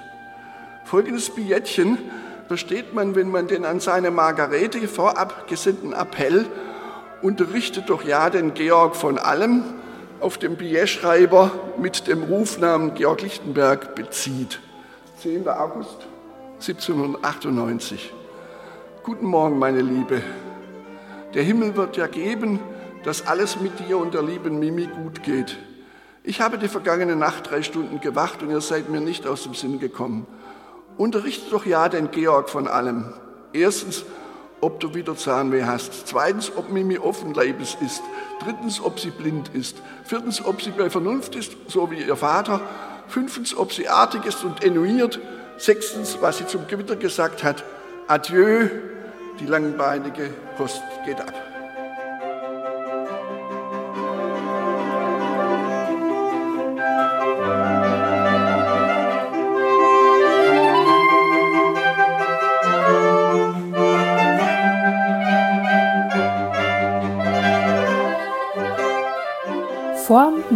Folgendes 0.86 1.30
Billettchen 1.30 1.98
versteht 2.48 2.94
man, 2.94 3.16
wenn 3.16 3.30
man 3.30 3.48
den 3.48 3.66
an 3.66 3.80
seine 3.80 4.12
Margarete 4.12 4.88
vorab 4.88 5.48
gesandten 5.48 5.94
Appell 5.94 6.46
unterrichtet 7.22 7.90
doch 7.90 8.04
ja 8.04 8.30
den 8.30 8.54
Georg 8.54 8.96
von 8.96 9.18
allem, 9.18 9.64
auf 10.20 10.38
dem 10.38 10.56
Billetschreiber 10.56 11.52
mit 11.78 12.08
dem 12.08 12.24
Rufnamen 12.24 12.94
Georg 12.94 13.22
Lichtenberg 13.22 13.96
bezieht. 13.96 14.60
10. 15.22 15.48
August 15.48 16.08
1798. 16.56 18.14
Guten 19.04 19.26
Morgen, 19.26 19.60
meine 19.60 19.82
Liebe. 19.82 20.22
Der 21.34 21.44
Himmel 21.44 21.76
wird 21.76 21.96
ja 21.96 22.08
geben, 22.08 22.60
dass 23.04 23.28
alles 23.28 23.62
mit 23.62 23.80
dir 23.80 23.98
und 23.98 24.14
der 24.14 24.24
lieben 24.24 24.60
Mimi 24.60 24.88
gut 24.88 25.24
geht. 25.24 25.58
Ich 26.24 26.42
habe 26.42 26.58
die 26.58 26.68
vergangene 26.68 27.16
Nacht 27.16 27.50
drei 27.50 27.62
Stunden 27.62 28.02
gewacht 28.02 28.42
und 28.44 28.50
ihr 28.50 28.62
seid 28.62 28.90
mir 28.90 29.00
nicht 29.00 29.26
aus 29.26 29.44
dem 29.44 29.54
Sinn 29.54 29.80
gekommen. 29.80 30.28
Unterrichte 30.98 31.50
doch 31.50 31.66
ja 31.66 31.88
den 31.88 32.12
Georg 32.12 32.50
von 32.50 32.68
allem. 32.68 33.14
Erstens, 33.54 34.04
ob 34.62 34.80
du 34.80 34.94
wieder 34.94 35.16
Zahnweh 35.16 35.64
hast. 35.64 36.08
Zweitens, 36.08 36.52
ob 36.56 36.70
Mimi 36.70 36.98
offenleibes 36.98 37.78
ist. 37.84 38.02
Drittens, 38.44 38.82
ob 38.82 39.00
sie 39.00 39.12
blind 39.12 39.50
ist. 39.54 39.78
Viertens, 40.04 40.44
ob 40.44 40.62
sie 40.62 40.72
bei 40.72 40.90
Vernunft 40.90 41.36
ist, 41.36 41.54
so 41.68 41.90
wie 41.92 42.02
ihr 42.02 42.16
Vater. 42.16 42.62
Fünftens, 43.08 43.56
ob 43.56 43.74
sie 43.74 43.88
artig 43.88 44.26
ist 44.26 44.44
und 44.44 44.64
ennuiert. 44.64 45.20
Sechstens, 45.58 46.18
was 46.22 46.38
sie 46.38 46.48
zum 46.48 46.68
Gewitter 46.68 46.96
gesagt 46.96 47.44
hat. 47.44 47.64
Adieu, 48.08 48.70
die 49.40 49.46
langbeinige 49.46 50.30
Post 50.58 50.82
geht 51.06 51.20
ab. 51.20 51.49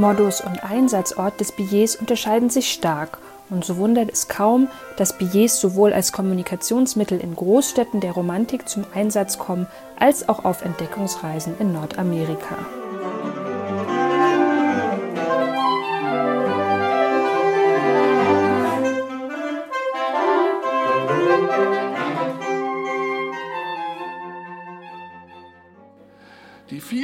Modus 0.04 0.42
und 0.42 0.66
Einsatzort 0.66 1.40
des 1.40 1.54
Billets 1.54 1.96
unterscheiden 1.96 2.50
sich 2.50 2.74
stark 2.74 3.20
Und 3.50 3.64
so 3.64 3.78
wundert 3.78 4.12
es 4.12 4.28
kaum, 4.28 4.68
dass 4.98 5.18
Billets 5.18 5.62
sowohl 5.62 5.94
als 5.94 6.12
Kommunikationsmittel 6.12 7.22
in 7.22 7.38
Großstädten 7.38 8.02
der 8.02 8.12
Romantik 8.12 8.68
zum 8.68 8.84
Einsatz 8.94 9.38
kommen, 9.38 9.66
als 9.98 10.28
auch 10.28 10.44
auf 10.44 10.66
Entdeckungsreisen 10.66 11.54
in 11.58 11.72
Nordamerika. 11.72 12.83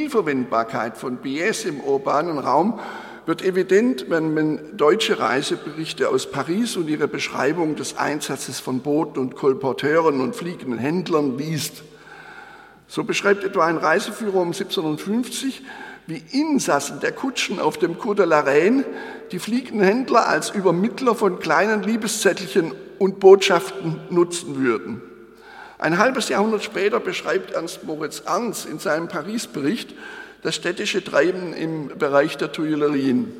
Vielverwendbarkeit 0.09 0.97
von 0.97 1.17
BS 1.17 1.65
im 1.65 1.81
urbanen 1.81 2.39
Raum 2.39 2.79
wird 3.27 3.43
evident, 3.43 4.09
wenn 4.09 4.33
man 4.33 4.75
deutsche 4.75 5.19
Reiseberichte 5.19 6.09
aus 6.09 6.31
Paris 6.31 6.77
und 6.77 6.89
ihre 6.89 7.07
Beschreibung 7.07 7.75
des 7.75 7.95
Einsatzes 7.95 8.59
von 8.59 8.79
Booten 8.79 9.19
und 9.19 9.35
Kolporteuren 9.35 10.19
und 10.19 10.35
fliegenden 10.35 10.79
Händlern 10.79 11.37
liest. 11.37 11.83
So 12.87 13.03
beschreibt 13.03 13.43
etwa 13.43 13.67
ein 13.67 13.77
Reiseführer 13.77 14.37
um 14.37 14.47
1750, 14.47 15.61
wie 16.07 16.23
Insassen 16.31 16.99
der 17.01 17.11
Kutschen 17.11 17.59
auf 17.59 17.77
dem 17.77 17.99
Cour 17.99 18.15
de 18.15 18.25
la 18.25 18.39
Reine 18.39 18.85
die 19.31 19.37
fliegenden 19.37 19.85
Händler 19.85 20.27
als 20.27 20.49
Übermittler 20.49 21.13
von 21.13 21.37
kleinen 21.37 21.83
Liebeszettelchen 21.83 22.71
und 22.97 23.19
Botschaften 23.19 23.99
nutzen 24.09 24.55
würden. 24.55 25.03
Ein 25.79 25.97
halbes 25.97 26.27
Jahrhundert 26.27 26.61
später 26.61 26.99
beschreibt 26.99 27.51
Ernst 27.51 27.85
Moritz 27.85 28.19
Ernst 28.25 28.65
in 28.65 28.79
seinem 28.79 29.07
Paris-Bericht 29.07 29.95
das 30.43 30.55
städtische 30.55 31.01
Treiben 31.01 31.53
im 31.53 31.97
Bereich 31.97 32.35
der 32.35 32.51
Tuilerien. 32.51 33.31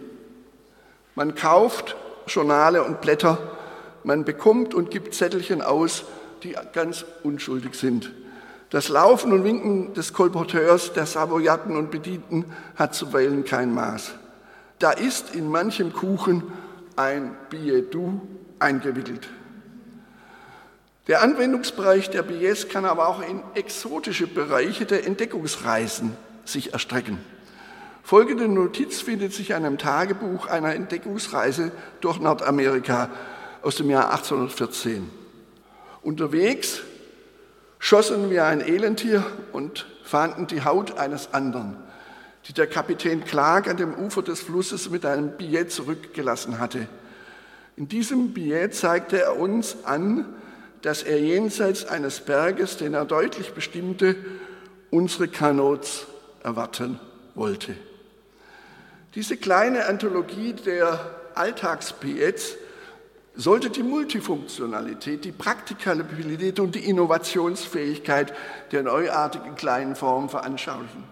Man 1.16 1.36
kauft 1.36 1.98
Journale 2.28 2.84
und 2.84 3.02
Blätter, 3.02 3.38
man 4.06 4.24
bekommt 4.24 4.74
und 4.74 4.90
gibt 4.90 5.14
Zettelchen 5.14 5.62
aus, 5.62 6.06
die 6.44 6.56
ganz 6.72 7.04
unschuldig 7.24 7.76
sind. 7.76 8.10
Das 8.70 8.88
Laufen 8.88 9.34
und 9.34 9.44
Winken 9.44 9.94
des 9.94 10.14
Kolporteurs, 10.14 10.94
der 10.94 11.06
Savoyaten 11.06 11.76
und 11.76 11.92
Bedienten 11.92 12.46
hat 12.78 12.96
zuweilen 12.96 13.44
kein 13.44 13.74
Maß. 13.74 14.12
Da 14.78 14.92
ist 14.92 15.36
in 15.36 15.50
manchem 15.50 15.92
Kuchen 15.92 16.44
ein 16.96 17.36
Billet 17.50 17.94
doux 17.94 18.22
eingewickelt. 18.60 19.28
Der 21.10 21.24
Anwendungsbereich 21.24 22.12
der 22.12 22.22
Billets 22.22 22.70
kann 22.70 22.86
aber 22.86 23.08
auch 23.08 23.28
in 23.28 23.42
exotische 23.56 24.28
Bereiche 24.28 24.86
der 24.86 25.08
Entdeckungsreisen 25.08 26.16
sich 26.46 26.74
erstrecken. 26.74 27.18
Folgende 28.04 28.48
Notiz 28.48 29.02
findet 29.02 29.34
sich 29.34 29.50
in 29.50 29.56
einem 29.56 29.80
Tagebuch 29.80 30.46
einer 30.46 30.76
Entdeckungsreise 30.76 31.72
durch 32.00 32.20
Nordamerika 32.20 33.10
aus 33.64 33.76
dem 33.78 33.90
Jahr 33.90 34.12
1814. 34.12 35.10
Unterwegs 36.04 36.82
schossen 37.80 38.30
wir 38.30 38.46
ein 38.46 38.62
Elentier 38.62 39.26
und 39.52 39.88
fanden 40.04 40.46
die 40.46 40.64
Haut 40.64 41.00
eines 41.00 41.34
anderen, 41.34 41.76
die 42.48 42.54
der 42.54 42.68
Kapitän 42.68 43.24
Clark 43.24 43.68
an 43.68 43.78
dem 43.78 43.96
Ufer 43.96 44.22
des 44.22 44.42
Flusses 44.42 44.92
mit 44.92 45.08
einem 45.08 45.36
Billett 45.38 45.72
zurückgelassen 45.72 46.60
hatte. 46.60 46.88
In 47.78 47.88
diesem 47.88 48.32
Billett 48.32 48.76
zeigte 48.76 49.20
er 49.24 49.40
uns 49.40 49.86
an, 49.86 50.36
dass 50.82 51.04
er 51.04 51.20
jenseits 51.20 51.86
eines 51.86 52.22
Berges, 52.22 52.78
den 52.78 52.94
er 52.94 53.06
deutlich 53.06 53.54
bestimmte, 53.54 54.16
unsere 54.90 55.28
Kanots 55.28 56.08
erwarten 56.44 57.00
wollte. 57.36 57.76
Diese 59.16 59.38
kleine 59.38 59.86
Anthologie 59.86 60.54
der 60.54 61.00
Alltagsbillets 61.36 62.56
sollte 63.36 63.70
die 63.70 63.84
Multifunktionalität, 63.84 65.24
die 65.24 65.32
Praktikabilität 65.32 66.60
und 66.60 66.76
die 66.76 66.86
Innovationsfähigkeit 66.86 68.34
der 68.72 68.84
neuartigen 68.84 69.56
kleinen 69.56 69.96
Form 69.96 70.30
veranschaulichen. 70.30 71.04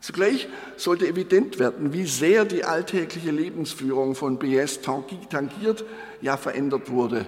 Zugleich 0.00 0.48
sollte 0.76 1.08
evident 1.08 1.58
werden, 1.58 1.92
wie 1.92 2.06
sehr 2.06 2.44
die 2.44 2.64
alltägliche 2.64 3.30
Lebensführung 3.30 4.14
von 4.14 4.38
BS 4.38 4.80
tangiert, 4.82 5.84
ja 6.20 6.36
verändert 6.36 6.90
wurde. 6.90 7.26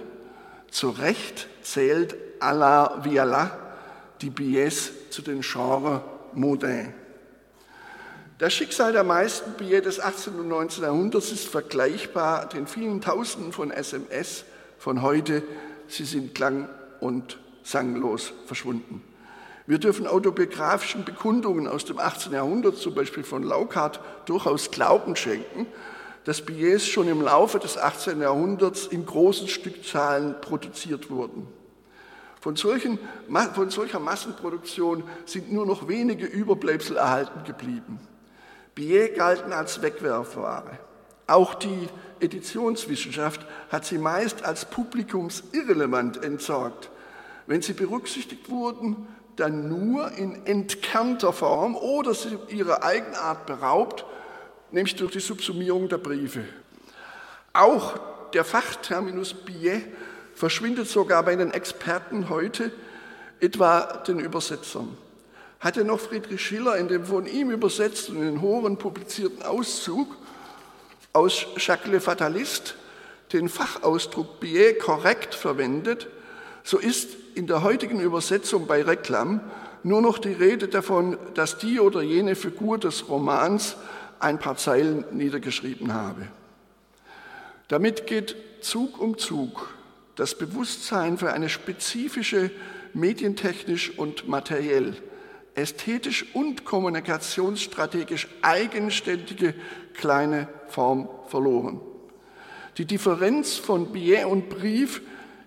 Zu 0.69 0.91
Recht 0.91 1.47
zählt 1.71 2.15
à 2.39 2.53
la 2.53 2.99
Viala 3.03 3.57
die 4.21 4.29
BS 4.29 5.09
zu 5.09 5.21
den 5.21 5.41
Genres 5.41 6.01
modernes. 6.33 6.93
Das 8.39 8.53
Schicksal 8.53 8.93
der 8.93 9.03
meisten 9.03 9.51
Billets 9.51 9.83
des 9.83 9.99
18. 9.99 10.39
und 10.39 10.47
19. 10.47 10.83
Jahrhunderts 10.83 11.29
ist 11.31 11.49
vergleichbar 11.49 12.47
den 12.47 12.67
vielen 12.67 13.01
Tausenden 13.01 13.51
von 13.51 13.69
SMS 13.69 14.45
von 14.77 15.01
heute. 15.01 15.43
Sie 15.89 16.05
sind 16.05 16.33
klang- 16.33 16.69
und 17.01 17.37
sanglos 17.63 18.31
verschwunden. 18.45 19.03
Wir 19.67 19.77
dürfen 19.77 20.07
autobiografischen 20.07 21.03
Bekundungen 21.03 21.67
aus 21.67 21.83
dem 21.83 21.99
18. 21.99 22.31
Jahrhundert, 22.31 22.77
zum 22.77 22.95
Beispiel 22.95 23.23
von 23.23 23.43
Laukart, 23.43 23.99
durchaus 24.25 24.71
Glauben 24.71 25.17
schenken, 25.17 25.67
dass 26.23 26.41
Billets 26.41 26.87
schon 26.87 27.09
im 27.09 27.21
Laufe 27.21 27.59
des 27.59 27.77
18. 27.77 28.21
Jahrhunderts 28.21 28.87
in 28.87 29.05
großen 29.05 29.49
Stückzahlen 29.49 30.39
produziert 30.39 31.09
wurden. 31.09 31.58
Von, 32.41 32.55
solchen, 32.55 32.99
von 33.53 33.69
solcher 33.69 33.99
Massenproduktion 33.99 35.03
sind 35.25 35.51
nur 35.51 35.65
noch 35.65 35.87
wenige 35.87 36.25
Überbleibsel 36.25 36.97
erhalten 36.97 37.43
geblieben. 37.43 37.99
Billets 38.75 39.17
galten 39.17 39.51
als 39.51 39.81
Wegwerfware. 39.81 40.79
Auch 41.27 41.53
die 41.53 41.89
Editionswissenschaft 42.21 43.45
hat 43.69 43.85
sie 43.85 43.97
meist 43.97 44.43
als 44.43 44.65
publikumsirrelevant 44.65 46.23
entsorgt. 46.23 46.89
Wenn 47.45 47.61
sie 47.61 47.73
berücksichtigt 47.73 48.49
wurden, 48.49 49.07
dann 49.35 49.67
nur 49.69 50.11
in 50.11 50.45
entkernter 50.45 51.33
Form 51.33 51.75
oder 51.75 52.13
sie 52.13 52.37
ihrer 52.49 52.83
Eigenart 52.83 53.45
beraubt, 53.45 54.05
nämlich 54.71 54.95
durch 54.95 55.11
die 55.11 55.19
Subsumierung 55.19 55.89
der 55.89 55.97
Briefe. 55.97 56.43
Auch 57.53 57.99
der 58.33 58.45
Fachterminus 58.45 59.33
Billet 59.33 59.83
verschwindet 60.39 60.87
sogar 60.87 61.23
bei 61.23 61.35
den 61.35 61.51
Experten 61.51 62.29
heute, 62.29 62.71
etwa 63.39 63.81
den 64.07 64.19
Übersetzern 64.19 64.97
hatte 65.59 65.83
noch 65.83 65.99
Friedrich 65.99 66.41
Schiller 66.41 66.77
in 66.77 66.87
dem 66.87 67.05
von 67.05 67.25
ihm 67.25 67.51
übersetzten 67.51 68.17
und 68.17 68.27
in 68.27 68.41
Horen 68.41 68.77
publizierten 68.77 69.43
Auszug 69.43 70.15
aus 71.11 71.45
Jacques 71.57 71.91
Le 71.91 71.99
Fataliste 71.99 72.73
den 73.33 73.49
Fachausdruck 73.49 74.39
Billet 74.39 74.79
korrekt 74.79 75.35
verwendet, 75.35 76.07
so 76.63 76.79
ist 76.79 77.09
in 77.35 77.45
der 77.45 77.61
heutigen 77.61 77.99
Übersetzung 77.99 78.65
bei 78.65 78.81
Reklam 78.81 79.41
nur 79.83 80.01
noch 80.01 80.17
die 80.17 80.33
Rede 80.33 80.67
davon, 80.67 81.17
dass 81.35 81.57
die 81.57 81.79
oder 81.79 82.01
jene 82.01 82.35
Figur 82.35 82.79
des 82.79 83.07
Romans 83.07 83.75
ein 84.19 84.39
paar 84.39 84.57
Zeilen 84.57 85.05
niedergeschrieben 85.11 85.93
habe. 85.93 86.27
Damit 87.67 88.07
geht 88.07 88.35
Zug 88.61 88.99
um 88.99 89.17
Zug 89.17 89.73
das 90.19 90.35
Bewusstsein 90.35 91.17
für 91.17 91.31
eine 91.31 91.47
spezifische 91.47 92.51
medientechnisch 92.93 93.97
und 93.97 94.27
materiell 94.27 94.97
ästhetisch 95.55 96.25
und 96.33 96.65
kommunikationsstrategisch 96.65 98.27
eigenständige 98.41 99.53
kleine 99.93 100.49
Form 100.67 101.07
verloren. 101.27 101.79
Die 102.77 102.83
Differenz 102.83 103.55
von 103.55 103.93
Billet 103.93 104.25
und 104.25 104.49
Brief 104.49 105.01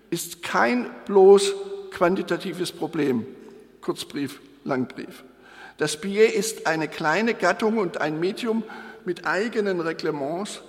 ist 0.09 0.41
kein 0.41 0.89
bloß 1.05 1.53
quantitatives 1.91 2.71
Problem, 2.71 3.27
Kurzbrief, 3.79 4.41
Langbrief. 4.63 5.23
Das 5.77 6.01
Billet 6.01 6.33
ist 6.33 6.65
eine 6.65 6.87
kleine 6.87 7.35
Gattung 7.35 7.77
und 7.77 8.01
ein 8.01 8.19
Medium 8.19 8.63
mit 9.05 9.27
eigenen 9.27 9.81
Reglements, 9.81 10.61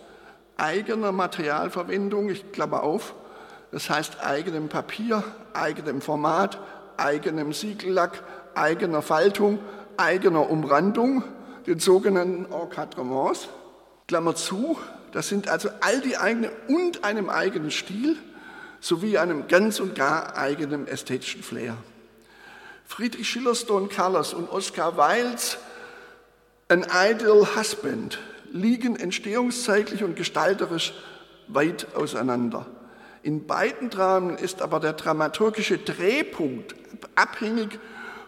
eigener 0.58 1.10
Materialverwendung, 1.10 2.28
ich 2.28 2.52
klammer 2.52 2.82
auf, 2.82 3.14
das 3.74 3.90
heißt 3.90 4.24
eigenem 4.24 4.68
Papier, 4.68 5.24
eigenem 5.52 6.00
Format, 6.00 6.60
eigenem 6.96 7.52
Siegellack, 7.52 8.22
eigener 8.54 9.02
Faltung, 9.02 9.58
eigener 9.96 10.48
Umrandung, 10.48 11.24
den 11.66 11.80
sogenannten 11.80 12.44
Encadrements. 12.52 13.48
Klammer 14.06 14.36
zu, 14.36 14.78
das 15.10 15.28
sind 15.28 15.48
also 15.48 15.70
all 15.80 16.00
die 16.00 16.16
eigenen 16.16 16.52
und 16.68 17.02
einem 17.02 17.28
eigenen 17.28 17.72
Stil 17.72 18.16
sowie 18.78 19.18
einem 19.18 19.48
ganz 19.48 19.80
und 19.80 19.96
gar 19.96 20.38
eigenen 20.38 20.86
ästhetischen 20.86 21.42
Flair. 21.42 21.76
Friedrich 22.84 23.28
Schillers 23.28 23.66
Don 23.66 23.88
Carlos 23.88 24.34
und 24.34 24.52
Oscar 24.52 24.96
Wildes 24.96 25.58
An 26.68 26.84
Ideal 26.84 27.56
Husband 27.56 28.20
liegen 28.52 28.94
entstehungszeitlich 28.94 30.04
und 30.04 30.14
gestalterisch 30.14 30.94
weit 31.48 31.88
auseinander. 31.96 32.66
In 33.24 33.46
beiden 33.46 33.88
Dramen 33.88 34.36
ist 34.36 34.60
aber 34.60 34.80
der 34.80 34.92
dramaturgische 34.92 35.78
Drehpunkt 35.78 36.74
abhängig 37.14 37.78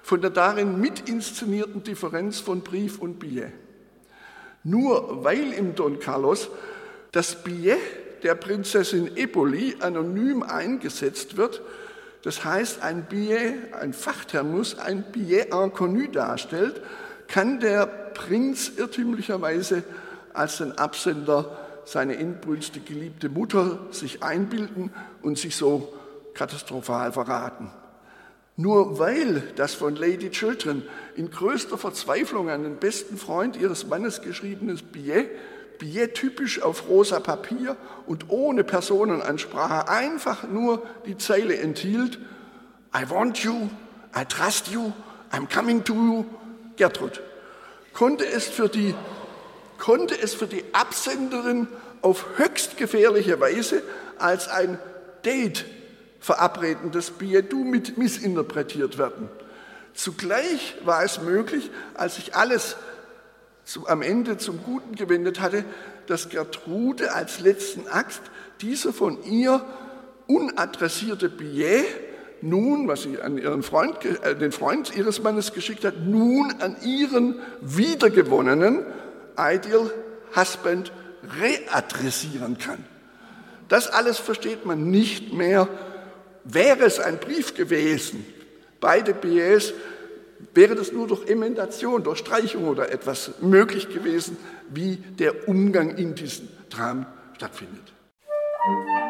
von 0.02 0.22
der 0.22 0.30
darin 0.30 0.80
mitinszenierten 0.80 1.82
Differenz 1.82 2.40
von 2.40 2.62
Brief 2.62 2.98
und 2.98 3.18
Billet. 3.18 3.52
Nur 4.64 5.22
weil 5.22 5.52
im 5.52 5.74
Don 5.74 6.00
Carlos 6.00 6.48
das 7.12 7.44
Billet 7.44 7.76
der 8.22 8.36
Prinzessin 8.36 9.18
Eboli 9.18 9.76
anonym 9.80 10.42
eingesetzt 10.42 11.36
wird, 11.36 11.60
das 12.22 12.46
heißt 12.46 12.80
ein 12.80 13.04
Billet, 13.04 13.74
ein 13.78 13.92
Fachthermus, 13.92 14.78
ein 14.78 15.04
Billet 15.12 15.52
inconnu 15.52 16.06
darstellt, 16.06 16.80
kann 17.28 17.60
der 17.60 17.84
Prinz 17.84 18.72
irrtümlicherweise 18.74 19.84
als 20.32 20.56
den 20.56 20.72
Absender 20.78 21.65
seine 21.86 22.14
inbrünstig 22.14 22.84
geliebte 22.84 23.28
Mutter 23.28 23.78
sich 23.92 24.22
einbilden 24.22 24.90
und 25.22 25.38
sich 25.38 25.56
so 25.56 25.94
katastrophal 26.34 27.12
verraten. 27.12 27.70
Nur 28.56 28.98
weil 28.98 29.42
das 29.56 29.74
von 29.74 29.96
Lady 29.96 30.30
Chiltern 30.30 30.82
in 31.14 31.30
größter 31.30 31.78
Verzweiflung 31.78 32.50
an 32.50 32.64
den 32.64 32.76
besten 32.76 33.16
Freund 33.16 33.56
ihres 33.56 33.86
Mannes 33.86 34.20
geschriebenes 34.20 34.82
Billet, 34.82 35.30
Billet 35.78 36.14
typisch 36.14 36.60
auf 36.62 36.88
rosa 36.88 37.20
Papier 37.20 37.76
und 38.06 38.30
ohne 38.30 38.64
Personenansprache 38.64 39.88
einfach 39.88 40.48
nur 40.48 40.82
die 41.06 41.18
Zeile 41.18 41.56
enthielt, 41.56 42.18
I 42.94 43.10
want 43.10 43.38
you, 43.44 43.68
I 44.18 44.24
trust 44.24 44.68
you, 44.68 44.90
I'm 45.30 45.46
coming 45.54 45.84
to 45.84 45.94
you, 45.94 46.24
Gertrud, 46.76 47.20
konnte 47.92 48.26
es 48.26 48.46
für 48.46 48.70
die, 48.70 48.94
konnte 49.78 50.20
es 50.20 50.34
für 50.34 50.46
die 50.46 50.64
Absenderin 50.72 51.68
auf 52.02 52.26
höchst 52.36 52.76
gefährliche 52.76 53.40
Weise 53.40 53.82
als 54.18 54.48
ein 54.48 54.78
Date 55.24 55.64
verabredendes 56.20 57.10
Biedu 57.10 57.64
mit 57.64 57.98
missinterpretiert 57.98 58.98
werden. 58.98 59.28
Zugleich 59.94 60.76
war 60.84 61.04
es 61.04 61.20
möglich, 61.20 61.70
als 61.94 62.16
sich 62.16 62.34
alles 62.34 62.76
zu, 63.64 63.88
am 63.88 64.02
Ende 64.02 64.36
zum 64.36 64.62
Guten 64.62 64.94
gewendet 64.94 65.40
hatte, 65.40 65.64
dass 66.06 66.28
Gertrude 66.28 67.14
als 67.14 67.40
letzten 67.40 67.88
Akt 67.88 68.20
diese 68.60 68.92
von 68.92 69.22
ihr 69.24 69.64
unadressierte 70.26 71.28
Billet 71.28 71.84
nun, 72.42 72.86
was 72.86 73.02
sie 73.02 73.20
an 73.20 73.38
ihren 73.38 73.62
Freund, 73.62 74.04
äh, 74.04 74.36
den 74.36 74.52
Freund 74.52 74.94
ihres 74.96 75.22
Mannes 75.22 75.52
geschickt 75.52 75.84
hat, 75.84 75.94
nun 76.06 76.52
an 76.60 76.76
ihren 76.82 77.36
wiedergewonnenen 77.60 78.84
Ideal 79.38 79.90
Husband 80.34 80.92
readressieren 81.40 82.58
kann. 82.58 82.84
Das 83.68 83.88
alles 83.88 84.18
versteht 84.18 84.64
man 84.64 84.90
nicht 84.90 85.32
mehr. 85.32 85.68
Wäre 86.44 86.84
es 86.84 87.00
ein 87.00 87.18
Brief 87.18 87.54
gewesen, 87.54 88.24
beide 88.80 89.14
BS, 89.14 89.72
wäre 90.54 90.74
das 90.74 90.92
nur 90.92 91.08
durch 91.08 91.28
Emendation, 91.28 92.04
durch 92.04 92.18
Streichung 92.18 92.68
oder 92.68 92.92
etwas 92.92 93.32
möglich 93.40 93.88
gewesen, 93.88 94.36
wie 94.68 94.96
der 94.96 95.48
Umgang 95.48 95.96
in 95.96 96.14
diesem 96.14 96.48
Dramen 96.70 97.06
stattfindet. 97.34 97.92
An 98.66 99.05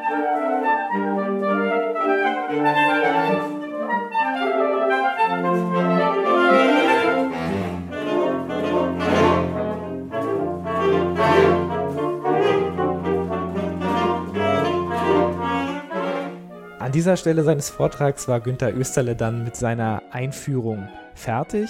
dieser 16.96 17.18
Stelle 17.18 17.44
seines 17.44 17.68
Vortrags 17.68 18.26
war 18.26 18.40
Günter 18.40 18.74
Österle 18.74 19.14
dann 19.14 19.44
mit 19.44 19.54
seiner 19.54 20.02
Einführung 20.12 20.88
fertig 21.14 21.68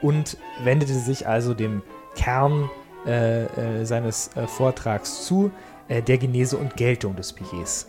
und 0.00 0.36
wendete 0.62 0.94
sich 0.94 1.26
also 1.26 1.54
dem 1.54 1.82
Kern 2.14 2.70
äh, 3.04 3.46
äh, 3.46 3.84
seines 3.84 4.30
äh, 4.36 4.46
Vortrags 4.46 5.26
zu, 5.26 5.50
äh, 5.88 6.02
der 6.02 6.18
Genese 6.18 6.56
und 6.56 6.76
Geltung 6.76 7.16
des 7.16 7.32
Billets. 7.32 7.88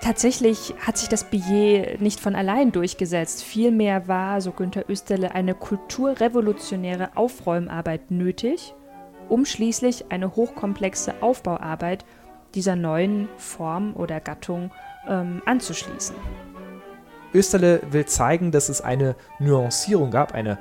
Tatsächlich 0.00 0.74
hat 0.80 0.98
sich 0.98 1.08
das 1.08 1.22
Billet 1.22 2.00
nicht 2.00 2.18
von 2.18 2.34
allein 2.34 2.72
durchgesetzt. 2.72 3.44
Vielmehr 3.44 4.08
war, 4.08 4.40
so 4.40 4.50
Günter 4.50 4.84
Österle, 4.88 5.32
eine 5.32 5.54
kulturrevolutionäre 5.54 7.10
Aufräumarbeit 7.14 8.10
nötig, 8.10 8.74
um 9.28 9.44
schließlich 9.44 10.10
eine 10.10 10.34
hochkomplexe 10.34 11.14
Aufbauarbeit 11.20 12.04
dieser 12.56 12.74
neuen 12.74 13.28
Form 13.36 13.94
oder 13.94 14.18
Gattung 14.18 14.72
ähm, 15.08 15.42
anzuschließen. 15.44 16.16
Österle 17.34 17.80
will 17.90 18.06
zeigen, 18.06 18.50
dass 18.50 18.68
es 18.68 18.80
eine 18.80 19.14
Nuancierung 19.38 20.10
gab, 20.10 20.34
eine 20.34 20.58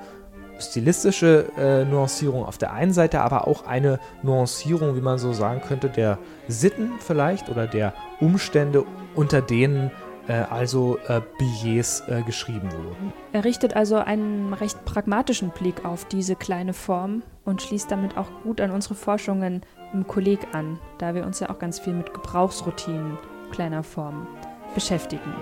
stilistische 0.60 1.46
äh, 1.58 1.86
Nuancierung 1.86 2.46
auf 2.46 2.58
der 2.58 2.74
einen 2.74 2.94
Seite, 2.94 3.22
aber 3.22 3.48
auch 3.48 3.66
eine 3.66 4.00
Nuancierung, 4.24 4.96
wie 4.96 5.02
man 5.02 5.18
so 5.18 5.34
sagen 5.34 5.62
könnte, 5.62 5.90
der 5.90 6.18
Sitten 6.48 6.94
vielleicht 7.00 7.50
oder 7.50 7.68
der 7.68 7.94
Umstände, 8.20 8.86
unter 9.16 9.42
denen 9.42 9.92
äh, 10.28 10.34
also 10.34 10.98
äh, 11.08 11.22
Billets 11.38 12.04
äh, 12.08 12.22
geschrieben 12.24 12.72
wurden. 12.72 13.14
Er 13.34 13.44
richtet 13.44 13.76
also 13.76 13.98
einen 13.98 14.54
recht 14.54 14.86
pragmatischen 14.86 15.50
Blick 15.50 15.86
auf 15.86 16.06
diese 16.06 16.36
kleine 16.36 16.74
Form 16.74 17.24
und 17.44 17.62
schließt 17.62 17.92
damit 17.92 18.18
auch 18.18 18.30
gut 18.44 18.62
an 18.62 18.72
unsere 18.72 18.96
Forschungen 18.96 19.62
im 19.94 20.08
Kolleg 20.08 20.40
an, 20.54 20.80
da 20.98 21.16
wir 21.16 21.26
uns 21.26 21.40
ja 21.40 21.50
auch 21.50 21.60
ganz 21.60 21.80
viel 21.80 21.94
mit 21.94 22.14
Gebrauchsroutinen 22.14 23.18
kleiner 23.52 23.84
Form 23.84 24.28
beschäftigen. 24.74 25.34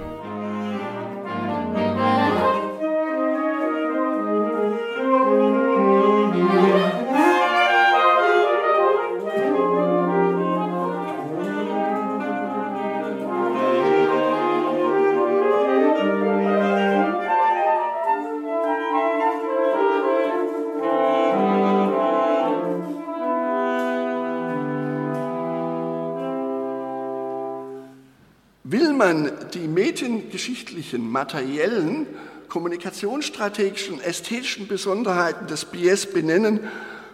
Die 29.54 29.68
mediengeschichtlichen, 29.68 31.10
materiellen, 31.10 32.08
kommunikationsstrategischen, 32.50 34.02
ästhetischen 34.02 34.68
Besonderheiten 34.68 35.48
des 35.48 35.66
BS 35.66 36.08
benennen, 36.08 36.60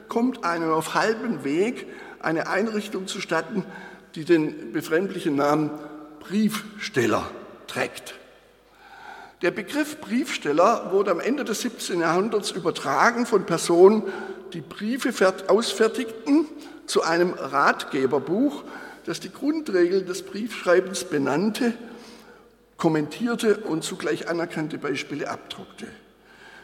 kommt 0.08 0.44
einem 0.44 0.72
auf 0.72 0.96
halbem 0.96 1.44
Weg 1.44 1.88
eine 2.20 2.48
Einrichtung 2.48 3.08
zustatten, 3.08 3.64
die 4.16 4.26
den 4.26 4.74
befremdlichen 4.74 5.36
Namen 5.36 5.70
Briefsteller 6.20 7.30
trägt. 7.68 8.16
Der 9.42 9.52
Begriff 9.52 10.02
Briefsteller 10.02 10.92
wurde 10.92 11.12
am 11.12 11.22
Ende 11.22 11.46
des 11.46 11.62
17. 11.62 12.02
Jahrhunderts 12.02 12.52
übertragen 12.52 13.26
von 13.26 13.46
Personen, 13.46 14.04
die 14.54 14.62
Briefe 14.62 15.14
ausfertigten, 15.48 16.46
zu 16.86 17.04
einem 17.04 17.34
Ratgeberbuch, 17.34 18.64
das 19.06 19.20
die 19.20 19.32
Grundregeln 19.32 20.06
des 20.08 20.24
Briefschreibens 20.24 21.04
benannte, 21.06 21.74
kommentierte 22.80 23.58
und 23.58 23.84
zugleich 23.84 24.28
anerkannte 24.28 24.80
Beispiele 24.80 25.30
abdruckte. 25.30 25.86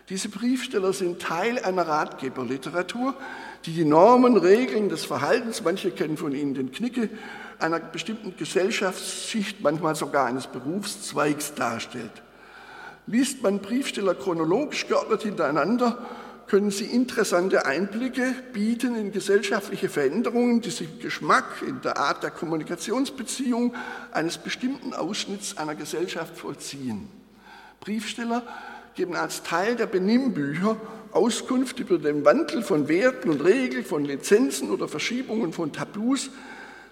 Diese 0.10 0.30
Briefsteller 0.30 0.94
sind 0.94 1.22
Teil 1.22 1.60
einer 1.60 1.88
Ratgeberliteratur, 1.88 3.16
die 3.66 3.74
die 3.74 3.86
Normen, 3.86 4.38
Regeln 4.38 4.90
des 4.90 5.04
Verhaltens, 5.04 5.64
manche 5.64 5.92
kennen 5.92 6.18
von 6.18 6.34
ihnen 6.34 6.54
den 6.54 6.72
Knicke, 6.72 7.10
einer 7.60 7.80
bestimmten 7.80 8.36
Gesellschaftsschicht, 8.38 9.62
manchmal 9.62 9.96
sogar 9.96 10.28
eines 10.28 10.48
Berufszweigs 10.48 11.54
darstellt. 11.56 12.12
Liest 13.08 13.44
man 13.44 13.60
Briefsteller 13.60 14.16
chronologisch 14.16 14.88
geordnet 14.88 15.24
hintereinander, 15.24 15.98
können 16.48 16.70
sie 16.72 16.86
interessante 16.86 17.66
Einblicke 17.66 18.36
bieten 18.54 18.96
in 18.96 19.12
gesellschaftliche 19.12 19.90
Veränderungen, 19.90 20.62
die 20.62 20.70
sich 20.70 20.90
im 20.92 21.00
Geschmack, 21.00 21.64
in 21.68 21.82
der 21.82 21.98
Art 21.98 22.24
der 22.24 22.32
Kommunikationsbeziehung 22.32 23.74
eines 24.12 24.38
bestimmten 24.38 24.94
Ausschnitts 24.94 25.58
einer 25.58 25.76
Gesellschaft 25.76 26.38
vollziehen. 26.38 27.10
Briefsteller 27.80 28.44
geben 28.96 29.16
als 29.16 29.44
Teil 29.44 29.76
der 29.76 29.88
Benimmbücher 29.88 30.78
Auskunft 31.12 31.80
über 31.80 31.98
den 31.98 32.26
Wandel 32.26 32.62
von 32.62 32.88
Werten 32.88 33.30
und 33.30 33.42
Regeln, 33.42 33.86
von 33.86 34.04
Lizenzen 34.04 34.70
oder 34.70 34.88
Verschiebungen 34.88 35.54
von 35.54 35.72
Tabus. 35.72 36.30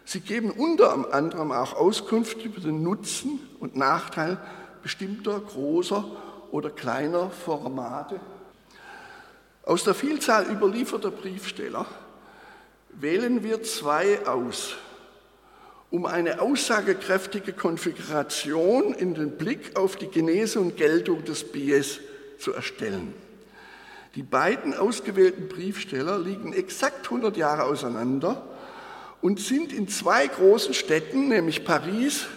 Sie 0.06 0.22
geben 0.22 0.52
unter 0.52 1.14
anderem 1.14 1.52
auch 1.52 1.74
Auskunft 1.74 2.44
über 2.44 2.62
den 2.62 2.84
Nutzen 2.84 3.40
und 3.60 3.76
Nachteil 3.76 4.38
bestimmter 4.82 5.40
großer 5.40 6.06
oder 6.52 6.70
kleiner 6.70 7.30
Formate 7.30 8.20
aus 9.64 9.84
der 9.84 9.94
Vielzahl 9.94 10.46
überlieferter 10.52 11.12
Briefsteller 11.12 11.86
wählen 12.90 13.44
wir 13.44 13.64
zwei 13.64 14.26
aus, 14.28 14.76
um 15.90 16.06
eine 16.06 16.42
aussagekräftige 16.42 17.54
Konfiguration 17.54 18.94
in 18.94 19.14
den 19.14 19.38
Blick 19.38 19.78
auf 19.78 19.96
die 19.96 20.08
Genese 20.08 20.60
und 20.60 20.78
Geltung 20.78 21.24
des 21.24 21.50
Bies 21.50 22.00
zu 22.40 22.54
erstellen. 22.54 23.14
Die 24.16 24.24
beiden 24.24 24.76
ausgewählten 24.76 25.48
Briefsteller 25.48 26.20
liegen 26.20 26.54
exakt 26.54 27.06
100 27.06 27.36
Jahre 27.36 27.64
auseinander 27.64 28.46
und 29.22 29.40
sind 29.40 29.74
in 29.74 29.88
zwei 29.88 30.28
großen 30.28 30.74
Städten, 30.74 31.30
nämlich 31.30 31.64
Paris 31.64 32.28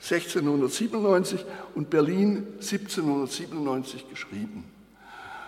1697 0.00 1.44
und 1.74 1.90
Berlin 1.90 2.46
1797 2.56 4.08
geschrieben. 4.08 4.73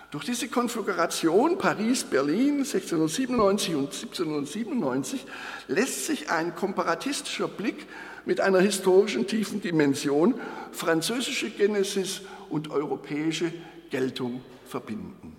Durch 0.09 0.23
diese 0.23 0.47
Konfiguration 0.47 1.57
Paris-Berlin 1.57 2.59
1697 2.59 3.75
und 3.75 3.93
1797 3.93 5.25
lässt 5.67 6.05
sich 6.05 6.29
ein 6.29 6.55
komparatistischer 6.55 7.49
Blick 7.49 7.87
mit 8.25 8.39
einer 8.39 8.59
historischen 8.59 9.27
tiefen 9.27 9.61
Dimension 9.61 10.35
französische 10.71 11.49
Genesis 11.49 12.21
und 12.49 12.71
europäische 12.71 13.51
Geltung 13.89 14.41
verbinden. 14.65 15.35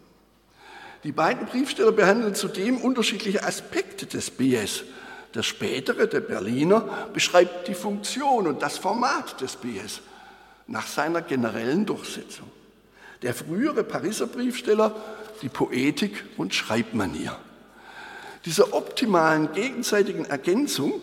Die 1.02 1.12
beiden 1.12 1.46
Briefsteller 1.46 1.92
behandeln 1.92 2.34
zudem 2.34 2.76
unterschiedliche 2.78 3.44
Aspekte 3.44 4.04
des 4.04 4.30
BS. 4.30 4.84
Der 5.34 5.42
spätere, 5.42 6.08
der 6.08 6.20
Berliner, 6.20 7.08
beschreibt 7.14 7.68
die 7.68 7.74
Funktion 7.74 8.46
und 8.46 8.60
das 8.60 8.76
Format 8.76 9.40
des 9.40 9.56
BS 9.56 10.00
nach 10.66 10.86
seiner 10.86 11.22
generellen 11.22 11.86
Durchsetzung. 11.86 12.50
Der 13.22 13.34
frühere 13.34 13.84
Pariser 13.84 14.26
Briefsteller 14.26 14.94
die 15.42 15.48
Poetik 15.48 16.24
und 16.36 16.54
Schreibmanier. 16.54 17.36
Dieser 18.44 18.74
optimalen 18.74 19.52
gegenseitigen 19.52 20.24
Ergänzung 20.24 21.00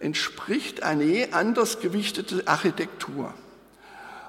entspricht 0.00 0.82
eine 0.82 1.04
je 1.04 1.28
anders 1.32 1.80
gewichtete 1.80 2.46
Architektur. 2.46 3.32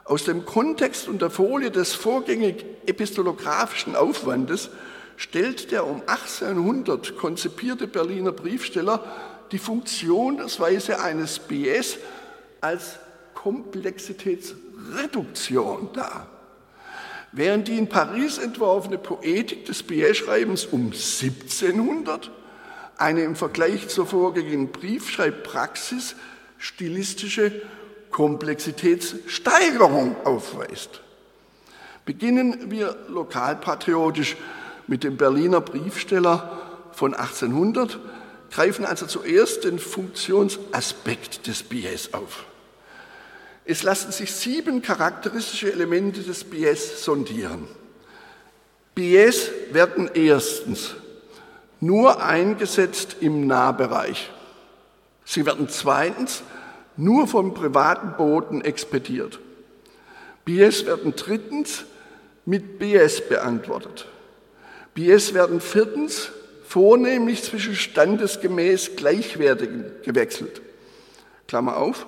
Aus 0.05 0.23
dem 0.23 0.45
Kontext 0.45 1.07
und 1.07 1.21
der 1.21 1.31
Folie 1.31 1.71
des 1.71 1.93
vorgängig 1.93 2.65
epistolographischen 2.85 3.95
Aufwandes 3.95 4.69
stellt 5.17 5.71
der 5.71 5.87
um 5.87 6.01
1800 6.05 7.17
konzipierte 7.17 7.87
Berliner 7.87 8.31
Briefsteller 8.31 9.03
die 9.51 9.57
Funktionsweise 9.57 11.01
eines 11.01 11.39
BS 11.39 11.97
als 12.61 12.99
Komplexitätsreduktion 13.33 15.89
dar. 15.93 16.34
Während 17.35 17.67
die 17.67 17.77
in 17.77 17.89
Paris 17.89 18.37
entworfene 18.37 18.97
Poetik 18.97 19.65
des 19.65 19.83
BS-Schreibens 19.83 20.63
um 20.63 20.93
1700 20.93 22.31
eine 22.97 23.23
im 23.23 23.35
Vergleich 23.35 23.89
zur 23.89 24.07
vorgängigen 24.07 24.71
Briefschreibpraxis 24.71 26.15
stilistische 26.57 27.61
Komplexitätssteigerung 28.09 30.15
aufweist. 30.25 31.01
Beginnen 32.05 32.71
wir 32.71 32.95
lokalpatriotisch 33.09 34.37
mit 34.87 35.03
dem 35.03 35.17
Berliner 35.17 35.59
Briefsteller 35.59 36.61
von 36.93 37.13
1800, 37.13 37.99
greifen 38.49 38.85
also 38.85 39.07
zuerst 39.07 39.65
den 39.65 39.79
Funktionsaspekt 39.79 41.47
des 41.47 41.63
BS 41.63 42.13
auf. 42.13 42.45
Es 43.65 43.82
lassen 43.82 44.12
sich 44.12 44.32
sieben 44.32 44.82
charakteristische 44.82 45.71
Elemente 45.71 46.21
des 46.21 46.43
BS 46.43 47.04
sondieren. 47.04 47.67
BS 48.93 49.49
werden 49.71 50.10
erstens 50.13 50.95
nur 51.82 52.23
eingesetzt 52.23 53.17
im 53.19 53.47
Nahbereich. 53.47 54.32
Sie 55.25 55.45
werden 55.45 55.67
zweitens 55.67 56.43
nur 56.95 57.28
vom 57.28 57.54
privaten 57.54 58.15
Boden 58.15 58.62
expediert. 58.62 59.39
BS 60.45 60.86
werden 60.86 61.13
drittens 61.15 61.86
mit 62.45 62.78
BS 62.78 63.28
beantwortet. 63.28 64.08
BS 64.93 65.34
werden 65.34 65.60
viertens 65.60 66.30
vornehmlich 66.67 67.43
zwischen 67.43 67.75
standesgemäß 67.75 68.95
Gleichwertigen 68.95 69.86
gewechselt. 70.04 70.62
Klammer 71.47 71.78
auf. 71.78 72.06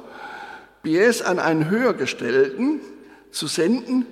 BS 0.83 1.21
an 1.21 1.39
einen 1.39 1.69
Höhergestellten 1.69 2.81
zu 3.31 3.47
senden, 3.47 4.05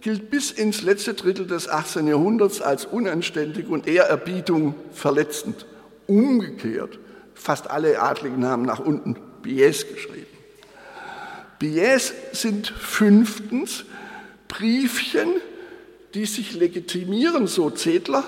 gilt 0.00 0.30
bis 0.30 0.50
ins 0.50 0.82
letzte 0.82 1.14
Drittel 1.14 1.46
des 1.46 1.68
18. 1.68 2.06
Jahrhunderts 2.06 2.60
als 2.60 2.84
unanständig 2.86 3.68
und 3.68 3.86
Ehrerbietung 3.86 4.74
verletzend. 4.92 5.66
Umgekehrt, 6.06 6.98
fast 7.34 7.70
alle 7.70 8.00
Adligen 8.00 8.44
haben 8.46 8.62
nach 8.62 8.78
unten 8.78 9.16
Bies 9.42 9.86
geschrieben. 9.88 10.26
Bies 11.58 12.14
sind 12.32 12.68
fünftens 12.68 13.84
Briefchen, 14.46 15.28
die 16.14 16.26
sich 16.26 16.54
legitimieren, 16.54 17.46
so 17.46 17.70
Zedler, 17.70 18.24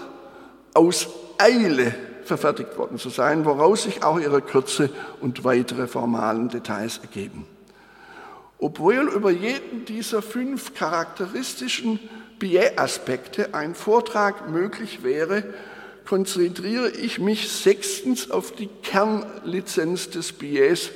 aus 0.74 1.08
Eile 1.38 1.94
verfertigt 2.24 2.76
worden 2.76 2.98
zu 2.98 3.08
sein, 3.08 3.44
woraus 3.44 3.84
sich 3.84 4.02
auch 4.02 4.20
ihre 4.20 4.42
Kürze 4.42 4.90
und 5.20 5.44
weitere 5.44 5.86
formalen 5.86 6.48
Details 6.48 6.98
ergeben. 6.98 7.46
Obwohl 8.60 9.08
über 9.08 9.30
jeden 9.30 9.86
dieser 9.86 10.20
fünf 10.20 10.74
charakteristischen 10.74 11.98
Billet-Aspekte 12.38 13.54
ein 13.54 13.74
Vortrag 13.74 14.50
möglich 14.50 15.02
wäre, 15.02 15.44
konzentriere 16.06 16.90
ich 16.90 17.18
mich 17.18 17.50
sechstens 17.50 18.30
auf 18.30 18.52
die 18.52 18.68
Kernlizenz 18.82 20.10
des 20.10 20.32
Billets, 20.32 20.90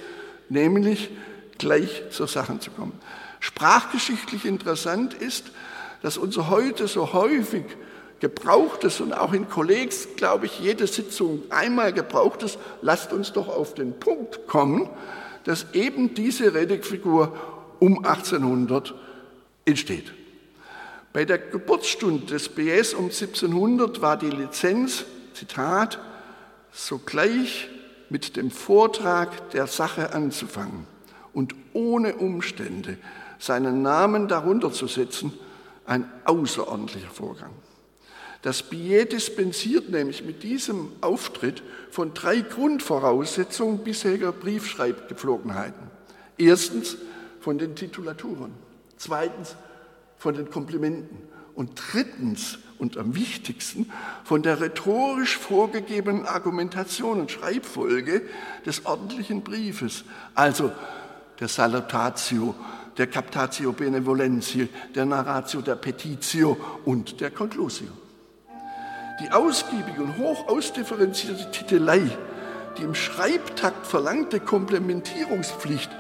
nämlich 0.51 1.11
gleich 1.57 2.03
zur 2.11 2.29
Sache 2.29 2.59
zu 2.59 2.71
kommen. 2.71 2.99
Sprachgeschichtlich 3.41 4.45
interessant 4.45 5.15
ist, 5.15 5.53
dass 6.03 6.19
unser 6.19 6.51
heute 6.51 6.87
so 6.87 7.15
häufig 7.15 7.65
gebrauchtes 8.21 9.01
und 9.01 9.15
auch 9.15 9.33
in 9.33 9.49
Kollegs, 9.49 10.09
glaube 10.17 10.47
ich, 10.47 10.61
jede 10.61 10.87
Sitzung 10.87 11.43
einmal 11.49 11.95
gebrauchtes, 11.95 12.59
lasst 12.83 13.13
uns 13.13 13.33
doch 13.33 13.49
auf 13.49 13.75
den 13.75 13.99
Punkt 13.99 14.47
kommen, 14.47 14.89
dass 15.45 15.67
eben 15.75 16.15
diese 16.15 16.55
Redigfigur 16.55 17.33
um 17.81 18.05
1800 18.05 18.95
entsteht. 19.65 20.13
Bei 21.13 21.25
der 21.25 21.39
Geburtsstunde 21.39 22.27
des 22.27 22.49
BS 22.49 22.95
um 22.95 23.05
1700 23.05 24.03
war 24.03 24.17
die 24.17 24.31
Lizenz, 24.31 25.05
Zitat, 25.33 25.99
sogleich 26.73 27.69
mit 28.11 28.37
dem 28.37 28.51
Vortrag 28.51 29.51
der 29.51 29.67
Sache 29.67 30.13
anzufangen 30.13 30.87
und 31.33 31.55
ohne 31.73 32.17
Umstände 32.17 32.99
seinen 33.39 33.83
Namen 33.83 34.29
darunter 34.29 34.73
zu 34.73 34.87
setzen, 34.87 35.33
ein 35.87 36.11
außerordentlicher 36.25 37.11
Vorgang. 37.11 37.51
Das 38.43 38.63
Billet 38.63 39.13
dispensiert 39.13 39.89
nämlich 39.89 40.25
mit 40.25 40.43
diesem 40.43 40.93
Auftritt 41.01 41.63
von 41.91 42.13
drei 42.13 42.41
Grundvoraussetzungen 42.41 43.79
bisheriger 43.79 44.33
Briefschreibgepflogenheiten. 44.33 45.91
Erstens, 46.37 46.97
von 47.45 47.59
den 47.59 47.77
Titulaturen, 47.77 48.53
zweitens 48.97 49.55
von 50.17 50.35
den 50.35 50.51
Komplimenten. 50.51 51.19
Und 51.55 51.79
drittens 51.93 52.59
und 52.79 52.97
am 52.97 53.15
wichtigsten 53.15 53.93
von 54.25 54.43
der 54.43 54.61
rhetorisch 54.61 55.37
vorgegebenen 55.37 56.27
Argumentation 56.27 57.21
und 57.21 57.31
Schreibfolge 57.31 58.23
des 58.67 58.87
ordentlichen 58.87 59.43
Briefes, 59.43 60.05
also 60.35 60.73
der 61.39 61.47
Salutatio, 61.47 62.55
der 62.97 63.07
Captatio 63.07 63.73
Benevolentiae, 63.73 64.69
der 64.95 65.05
Narratio 65.05 65.61
der 65.61 65.77
Petitio 65.77 66.57
und 66.85 67.21
der 67.21 67.31
Conclusio. 67.31 67.89
Die 69.21 69.31
ausgiebige 69.31 70.03
und 70.03 70.17
hoch 70.17 70.49
ausdifferenzierte 70.49 71.51
Titelei, 71.53 72.11
die 72.79 72.83
im 72.83 72.95
Schreibtakt 72.95 73.87
verlangte 73.87 74.41
Komplementierungspflicht 74.41 75.91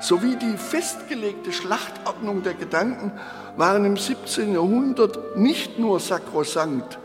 sowie 0.00 0.36
die 0.36 0.56
festgelegte 0.56 1.52
Schlachtordnung 1.52 2.42
der 2.42 2.54
Gedanken 2.54 3.12
waren 3.56 3.84
im 3.84 3.96
17. 3.96 4.54
Jahrhundert 4.54 5.36
nicht 5.36 5.78
nur 5.78 6.00
sakrosankt, 6.00 6.98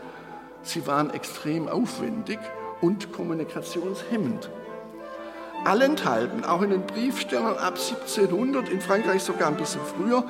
sie 0.62 0.86
waren 0.86 1.10
extrem 1.10 1.68
aufwendig 1.68 2.38
und 2.80 3.12
kommunikationshemmend. 3.12 4.50
Allenthalben, 5.64 6.44
auch 6.44 6.60
in 6.62 6.70
den 6.70 6.86
Briefstellern 6.86 7.56
ab 7.56 7.78
1700, 7.78 8.68
in 8.68 8.80
Frankreich 8.80 9.22
sogar 9.22 9.48
ein 9.48 9.56
bisschen 9.56 9.80
früher, 9.80 10.24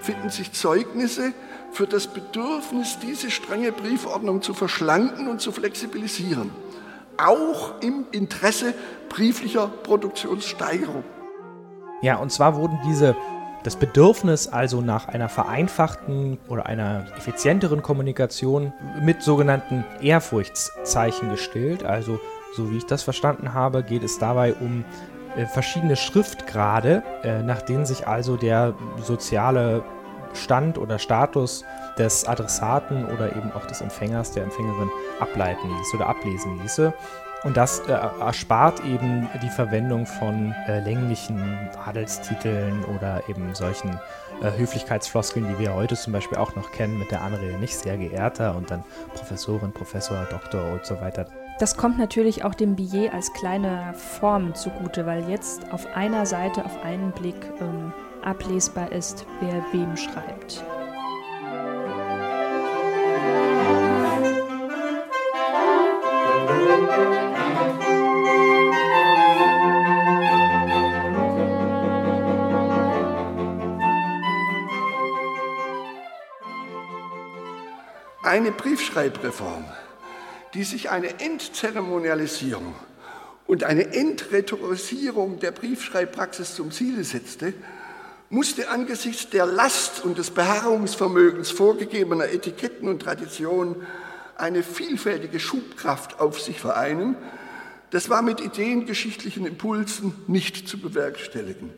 finden 0.00 0.30
sich 0.30 0.52
Zeugnisse 0.52 1.32
für 1.70 1.86
das 1.86 2.08
Bedürfnis, 2.08 2.98
diese 2.98 3.30
strenge 3.30 3.70
Briefordnung 3.70 4.42
zu 4.42 4.52
verschlanken 4.52 5.28
und 5.28 5.40
zu 5.40 5.52
flexibilisieren, 5.52 6.50
auch 7.16 7.80
im 7.80 8.06
Interesse 8.10 8.74
brieflicher 9.08 9.68
Produktionssteigerung. 9.68 11.04
Ja, 12.02 12.16
und 12.16 12.30
zwar 12.32 12.56
wurden 12.56 12.78
diese 12.86 13.16
das 13.62 13.76
Bedürfnis 13.76 14.48
also 14.48 14.80
nach 14.80 15.08
einer 15.08 15.28
vereinfachten 15.28 16.38
oder 16.48 16.66
einer 16.66 17.04
effizienteren 17.16 17.82
Kommunikation 17.82 18.72
mit 19.02 19.22
sogenannten 19.22 19.84
Ehrfurchtszeichen 20.00 21.28
gestillt. 21.28 21.84
Also, 21.84 22.18
so 22.56 22.70
wie 22.70 22.78
ich 22.78 22.86
das 22.86 23.02
verstanden 23.02 23.52
habe, 23.52 23.82
geht 23.82 24.02
es 24.02 24.18
dabei 24.18 24.54
um 24.54 24.84
äh, 25.36 25.44
verschiedene 25.44 25.96
Schriftgrade, 25.96 27.02
äh, 27.22 27.42
nach 27.42 27.60
denen 27.60 27.84
sich 27.84 28.08
also 28.08 28.36
der 28.36 28.74
soziale 29.02 29.84
Stand 30.32 30.78
oder 30.78 30.98
Status 30.98 31.64
des 31.98 32.26
Adressaten 32.26 33.04
oder 33.06 33.36
eben 33.36 33.52
auch 33.52 33.66
des 33.66 33.80
Empfängers, 33.80 34.32
der 34.32 34.44
Empfängerin 34.44 34.90
ableiten 35.20 35.68
ließ 35.68 35.94
oder 35.94 36.06
ablesen 36.06 36.60
ließe. 36.62 36.94
Und 37.42 37.56
das 37.56 37.80
äh, 37.80 37.92
erspart 37.92 38.84
eben 38.84 39.28
die 39.42 39.48
Verwendung 39.48 40.04
von 40.04 40.54
äh, 40.66 40.80
länglichen 40.80 41.70
Adelstiteln 41.86 42.84
oder 42.84 43.22
eben 43.28 43.54
solchen 43.54 43.98
äh, 44.42 44.50
Höflichkeitsfloskeln, 44.58 45.46
die 45.48 45.58
wir 45.58 45.74
heute 45.74 45.96
zum 45.96 46.12
Beispiel 46.12 46.36
auch 46.36 46.54
noch 46.54 46.70
kennen, 46.72 46.98
mit 46.98 47.10
der 47.10 47.22
Anrede 47.22 47.58
nicht 47.58 47.76
sehr 47.78 47.96
geehrter 47.96 48.54
und 48.56 48.70
dann 48.70 48.84
Professorin, 49.14 49.72
Professor, 49.72 50.26
Doktor 50.30 50.72
und 50.72 50.84
so 50.84 51.00
weiter. 51.00 51.26
Das 51.58 51.76
kommt 51.76 51.98
natürlich 51.98 52.44
auch 52.44 52.54
dem 52.54 52.76
Billet 52.76 53.12
als 53.12 53.32
kleine 53.32 53.92
Form 53.94 54.54
zugute, 54.54 55.06
weil 55.06 55.28
jetzt 55.28 55.70
auf 55.72 55.86
einer 55.94 56.26
Seite 56.26 56.64
auf 56.64 56.82
einen 56.84 57.12
Blick 57.12 57.36
ähm, 57.60 57.92
ablesbar 58.22 58.92
ist, 58.92 59.26
wer 59.40 59.64
wem 59.72 59.96
schreibt. 59.96 60.64
Eine 78.30 78.52
Briefschreibreform, 78.52 79.64
die 80.54 80.62
sich 80.62 80.88
eine 80.88 81.18
Entzeremonialisierung 81.18 82.76
und 83.48 83.64
eine 83.64 83.92
Entretorisierung 83.92 85.40
der 85.40 85.50
Briefschreibpraxis 85.50 86.54
zum 86.54 86.70
Ziele 86.70 87.02
setzte, 87.02 87.54
musste 88.28 88.68
angesichts 88.68 89.30
der 89.30 89.46
Last 89.46 90.04
und 90.04 90.16
des 90.16 90.30
Beharrungsvermögens 90.30 91.50
vorgegebener 91.50 92.26
Etiketten 92.26 92.88
und 92.88 93.02
Traditionen 93.02 93.74
eine 94.36 94.62
vielfältige 94.62 95.40
Schubkraft 95.40 96.20
auf 96.20 96.40
sich 96.40 96.60
vereinen. 96.60 97.16
Das 97.90 98.10
war 98.10 98.22
mit 98.22 98.40
ideengeschichtlichen 98.40 99.44
Impulsen 99.44 100.14
nicht 100.28 100.68
zu 100.68 100.78
bewerkstelligen. 100.78 101.70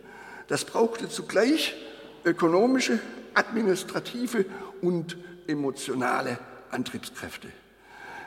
Das 0.49 0.67
brauchte 0.67 1.09
zugleich 1.09 1.75
ökonomische, 2.27 2.99
administrative 3.33 4.45
und 4.83 5.17
emotionale 5.47 6.39
Antriebskräfte. 6.71 7.49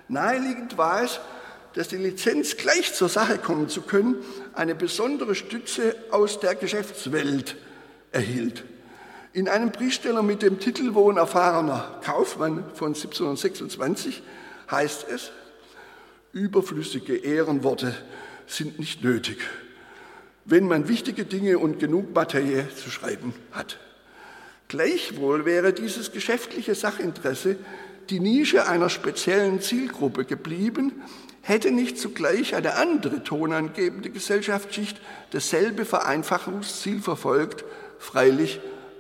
Naheliegend 0.08 0.78
war 0.78 1.04
es, 1.04 1.20
dass 1.74 1.90
die 1.90 1.98
Lizenz 1.98 2.58
gleich 2.58 2.94
zur 2.94 3.10
Sache 3.10 3.38
kommen 3.38 3.70
zu 3.70 3.82
können, 3.82 4.16
eine 4.54 4.76
besondere 4.76 5.36
Stütze 5.36 5.96
aus 6.12 6.40
der 6.40 6.56
Geschäftswelt 6.56 7.58
erhielt. 8.12 8.64
In 9.34 9.50
einem 9.50 9.72
Briefsteller 9.72 10.24
mit 10.24 10.42
dem 10.42 10.60
Titel 10.60 10.94
Wohn 10.94 11.18
erfahrener 11.18 12.00
Kaufmann 12.02 12.64
von 12.74 12.94
1726 12.94 14.24
heißt 14.72 15.08
es, 15.10 15.32
überflüssige 16.32 17.18
Ehrenworte 17.18 17.94
sind 18.48 18.80
nicht 18.80 19.04
nötig, 19.04 19.40
wenn 20.46 20.68
man 20.68 20.88
wichtige 20.88 21.26
Dinge 21.26 21.60
und 21.60 21.80
genug 21.80 22.14
Materie 22.16 22.68
zu 22.74 22.90
schreiben 22.90 23.34
hat. 23.52 23.78
Gleichwohl 24.68 25.46
wäre 25.46 25.74
dieses 25.74 26.12
geschäftliche 26.12 26.76
Sachinteresse 26.76 27.58
die 28.10 28.20
Nische 28.20 28.68
einer 28.68 28.90
speziellen 28.90 29.62
Zielgruppe 29.62 30.26
geblieben, 30.26 31.04
hätte 31.42 31.72
nicht 31.72 32.00
zugleich 32.00 32.56
eine 32.56 32.76
andere 32.76 33.24
tonangebende 33.24 34.10
Gesellschaftsschicht 34.10 35.00
dasselbe 35.32 35.86
Vereinfachungsziel 35.86 37.02
verfolgt, 37.02 37.64
freilich 38.00 38.60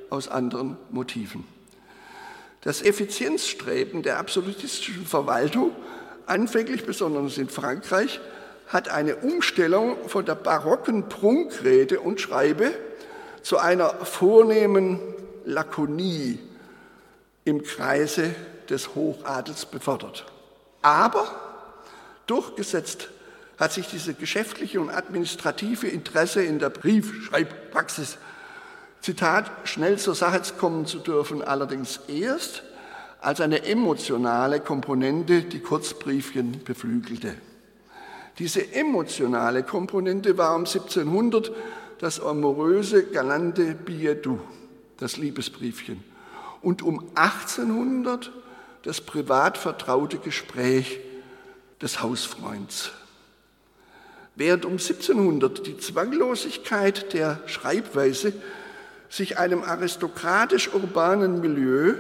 aus 0.10 0.28
anderen 0.28 0.78
Motiven. 0.91 1.43
Das 2.62 2.82
Effizienzstreben 2.82 4.04
der 4.04 4.17
absolutistischen 4.17 5.06
Verwaltung, 5.06 5.71
anfänglich 6.25 6.86
besonders 6.86 7.38
in 7.38 7.49
Frankreich, 7.49 8.19
hat 8.67 8.89
eine 8.89 9.17
Umstellung 9.17 9.97
von 10.08 10.25
der 10.25 10.36
barocken 10.36 11.08
Prunkrede 11.10 11.99
und 11.99 12.19
Schreibe 12.19 12.73
zu 13.43 13.58
einer 13.60 13.89
vornehmen 13.89 14.99
Lakonie 15.46 16.40
im 17.44 17.64
Kreise 17.64 18.36
des 18.70 18.96
Hochadels 18.96 19.66
befördert. 19.66 20.26
Aber 20.82 21.28
durchgesetzt 22.28 23.10
hat 23.58 23.72
sich 23.72 23.88
dieses 23.88 24.18
geschäftliche 24.18 24.82
und 24.82 24.90
administrative 24.90 25.88
Interesse 25.88 26.44
in 26.44 26.60
der 26.60 26.70
Briefschreibpraxis 26.70 28.18
Zitat, 29.02 29.52
schnell 29.66 30.00
zur 30.00 30.16
Sache 30.16 30.42
kommen 30.58 30.88
zu 30.88 30.98
dürfen, 30.98 31.44
allerdings 31.44 32.00
erst 32.08 32.64
als 33.22 33.40
eine 33.40 33.64
emotionale 33.64 34.60
Komponente 34.60 35.44
die 35.44 35.60
Kurzbriefchen 35.60 36.64
beflügelte. 36.64 37.36
Diese 38.40 38.74
emotionale 38.74 39.62
Komponente 39.62 40.38
war 40.40 40.56
um 40.56 40.66
1700 40.66 41.52
das 42.00 42.20
amoröse, 42.20 43.06
galante 43.06 43.76
billet 43.76 44.26
doux, 44.26 44.40
das 44.98 45.18
Liebesbriefchen, 45.18 46.04
und 46.62 46.82
um 46.82 47.04
1800 47.16 48.32
das 48.84 49.02
privat 49.02 49.58
vertraute 49.58 50.18
Gespräch 50.18 51.00
des 51.82 52.02
Hausfreunds. 52.02 52.92
Während 54.36 54.66
um 54.66 54.74
1700 54.74 55.66
die 55.66 55.78
Zwanglosigkeit 55.78 57.14
der 57.14 57.42
Schreibweise 57.46 58.34
sich 59.10 59.38
einem 59.38 59.64
aristokratisch-urbanen 59.64 61.40
Milieu 61.40 61.96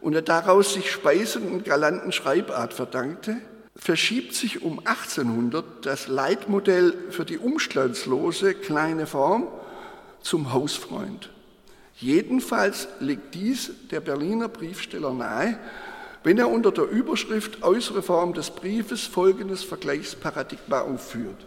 und 0.00 0.12
der 0.12 0.22
daraus 0.22 0.74
sich 0.74 0.90
speisenden 0.90 1.64
galanten 1.64 2.12
Schreibart 2.12 2.72
verdankte, 2.72 3.38
verschiebt 3.74 4.34
sich 4.34 4.62
um 4.62 4.78
1800 4.78 5.64
das 5.82 6.08
Leitmodell 6.08 6.94
für 7.10 7.24
die 7.24 7.38
umstandslose 7.38 8.54
kleine 8.54 9.06
Form 9.06 9.48
zum 10.20 10.52
Hausfreund. 10.52 11.30
Jedenfalls 12.00 12.86
legt 13.00 13.34
dies 13.34 13.72
der 13.90 13.98
Berliner 14.00 14.48
Briefsteller 14.48 15.12
nahe, 15.12 15.58
wenn 16.22 16.38
er 16.38 16.48
unter 16.48 16.70
der 16.70 16.84
Überschrift 16.84 17.64
Äußere 17.64 18.02
Form 18.02 18.34
des 18.34 18.50
Briefes 18.50 19.06
folgendes 19.06 19.64
Vergleichsparadigma 19.64 20.82
aufführt. 20.82 21.46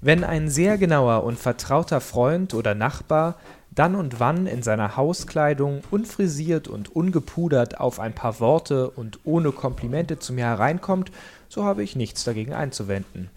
Wenn 0.00 0.22
ein 0.22 0.48
sehr 0.48 0.78
genauer 0.78 1.24
und 1.24 1.36
vertrauter 1.36 2.00
Freund 2.00 2.54
oder 2.54 2.76
Nachbar 2.76 3.36
dann 3.72 3.96
und 3.96 4.20
wann 4.20 4.46
in 4.46 4.62
seiner 4.62 4.96
Hauskleidung 4.96 5.82
unfrisiert 5.90 6.68
und 6.68 6.94
ungepudert 6.94 7.80
auf 7.80 7.98
ein 7.98 8.14
paar 8.14 8.38
Worte 8.38 8.90
und 8.90 9.18
ohne 9.24 9.50
Komplimente 9.50 10.18
zu 10.18 10.32
mir 10.32 10.46
hereinkommt, 10.46 11.10
so 11.48 11.64
habe 11.64 11.82
ich 11.82 11.96
nichts 11.96 12.24
dagegen 12.24 12.52
einzuwenden. 12.52 13.30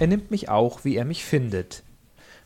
Er 0.00 0.06
nimmt 0.06 0.30
mich 0.30 0.48
auch, 0.48 0.82
wie 0.84 0.96
er 0.96 1.04
mich 1.04 1.26
findet. 1.26 1.82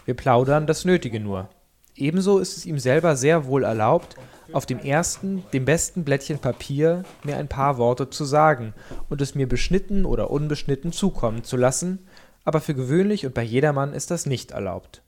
Wir 0.04 0.14
plaudern 0.14 0.66
das 0.66 0.84
Nötige 0.84 1.20
nur. 1.20 1.48
Ebenso 1.94 2.40
ist 2.40 2.56
es 2.56 2.66
ihm 2.66 2.80
selber 2.80 3.14
sehr 3.14 3.46
wohl 3.46 3.62
erlaubt, 3.62 4.16
auf 4.52 4.66
dem 4.66 4.80
ersten, 4.80 5.44
dem 5.52 5.64
besten 5.64 6.04
Blättchen 6.04 6.40
Papier 6.40 7.04
mir 7.22 7.36
ein 7.36 7.46
paar 7.46 7.78
Worte 7.78 8.10
zu 8.10 8.24
sagen 8.24 8.74
und 9.08 9.22
es 9.22 9.36
mir 9.36 9.48
beschnitten 9.48 10.04
oder 10.04 10.32
unbeschnitten 10.32 10.90
zukommen 10.90 11.44
zu 11.44 11.56
lassen, 11.56 12.08
aber 12.42 12.60
für 12.60 12.74
gewöhnlich 12.74 13.24
und 13.24 13.34
bei 13.34 13.44
jedermann 13.44 13.94
ist 13.94 14.10
das 14.10 14.26
nicht 14.26 14.50
erlaubt. 14.50 15.02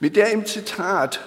Mit 0.00 0.16
der 0.16 0.32
im 0.32 0.44
Zitat 0.44 1.20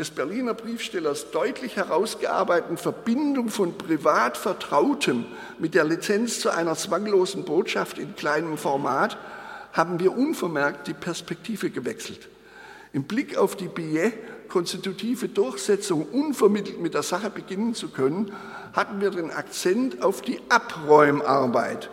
des 0.00 0.10
Berliner 0.10 0.54
Briefstellers 0.54 1.30
deutlich 1.30 1.76
herausgearbeiteten 1.76 2.78
Verbindung 2.78 3.50
von 3.50 3.76
privat 3.76 4.38
Vertrautem 4.38 5.26
mit 5.58 5.74
der 5.74 5.84
Lizenz 5.84 6.40
zu 6.40 6.48
einer 6.48 6.74
zwanglosen 6.74 7.44
Botschaft 7.44 7.98
in 7.98 8.16
kleinem 8.16 8.56
Format 8.56 9.18
haben 9.74 10.00
wir 10.00 10.16
unvermerkt 10.16 10.88
die 10.88 10.94
Perspektive 10.94 11.68
gewechselt. 11.68 12.28
Im 12.94 13.04
Blick 13.04 13.36
auf 13.36 13.56
die 13.56 13.68
Billet 13.68 14.14
konstitutive 14.48 15.28
Durchsetzung 15.28 16.06
unvermittelt 16.06 16.80
mit 16.80 16.94
der 16.94 17.02
Sache 17.02 17.28
beginnen 17.28 17.74
zu 17.74 17.90
können, 17.90 18.32
hatten 18.72 19.02
wir 19.02 19.10
den 19.10 19.30
Akzent 19.30 20.02
auf 20.02 20.22
die 20.22 20.40
Abräumarbeit 20.48 21.90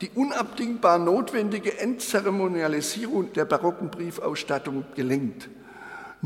die 0.00 0.10
unabdingbar 0.16 0.98
notwendige 0.98 1.78
Entzeremonialisierung 1.78 3.32
der 3.32 3.44
barocken 3.44 3.90
Briefausstattung 3.90 4.84
gelingt. 4.96 5.48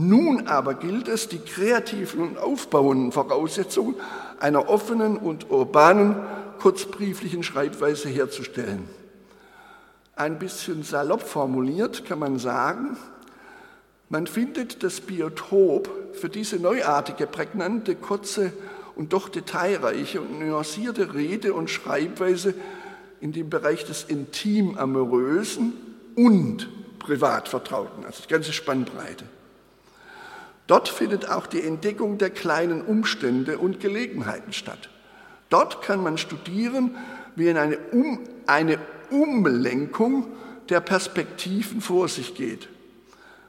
Nun 0.01 0.47
aber 0.47 0.75
gilt 0.75 1.09
es, 1.09 1.27
die 1.27 1.41
kreativen 1.41 2.21
und 2.21 2.39
aufbauenden 2.39 3.11
Voraussetzungen 3.11 3.97
einer 4.39 4.69
offenen 4.69 5.17
und 5.17 5.51
urbanen 5.51 6.15
kurzbrieflichen 6.61 7.43
Schreibweise 7.43 8.09
herzustellen. 8.09 8.89
Ein 10.15 10.39
bisschen 10.39 10.85
salopp 10.85 11.23
formuliert 11.23 12.05
kann 12.05 12.21
man 12.21 12.39
sagen, 12.39 12.97
man 14.09 14.29
findet 14.29 14.85
das 14.85 15.01
Biotop 15.01 15.91
für 16.13 16.29
diese 16.29 16.61
neuartige, 16.61 17.27
prägnante, 17.27 17.97
kurze 17.97 18.53
und 18.95 19.13
doch 19.13 19.29
detailreiche 19.29 20.21
und 20.21 20.39
nuancierte 20.39 21.13
Rede- 21.13 21.55
und 21.55 21.71
Schreibweise 21.71 22.55
in 23.21 23.33
dem 23.33 23.51
Bereich 23.51 23.85
des 23.85 24.05
intim-amorösen 24.05 25.73
und 26.15 26.69
privat-vertrauten, 27.01 28.05
also 28.05 28.23
die 28.23 28.29
ganze 28.29 28.53
Spannbreite. 28.53 29.25
Dort 30.69 30.89
findet 30.91 31.31
auch 31.31 31.47
die 31.47 31.63
Entdeckung 31.63 32.19
der 32.19 32.31
kleinen 32.31 32.83
Umstände 32.83 33.59
und 33.59 33.81
Gelegenheiten 33.81 34.53
statt. 34.53 34.91
Dort 35.49 35.83
kann 35.83 36.03
man 36.03 36.19
studieren, 36.19 36.95
wie 37.35 37.51
eine, 37.51 37.79
um, 37.91 38.21
eine 38.47 38.79
Umlenkung 39.11 40.27
der 40.69 40.81
Perspektiven 40.81 41.81
vor 41.81 42.09
sich 42.09 42.35
geht. 42.35 42.69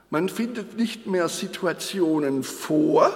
Man 0.09 0.29
findet 0.29 0.77
nicht 0.77 1.07
mehr 1.07 1.27
Situationen 1.27 2.41
vor, 2.43 3.11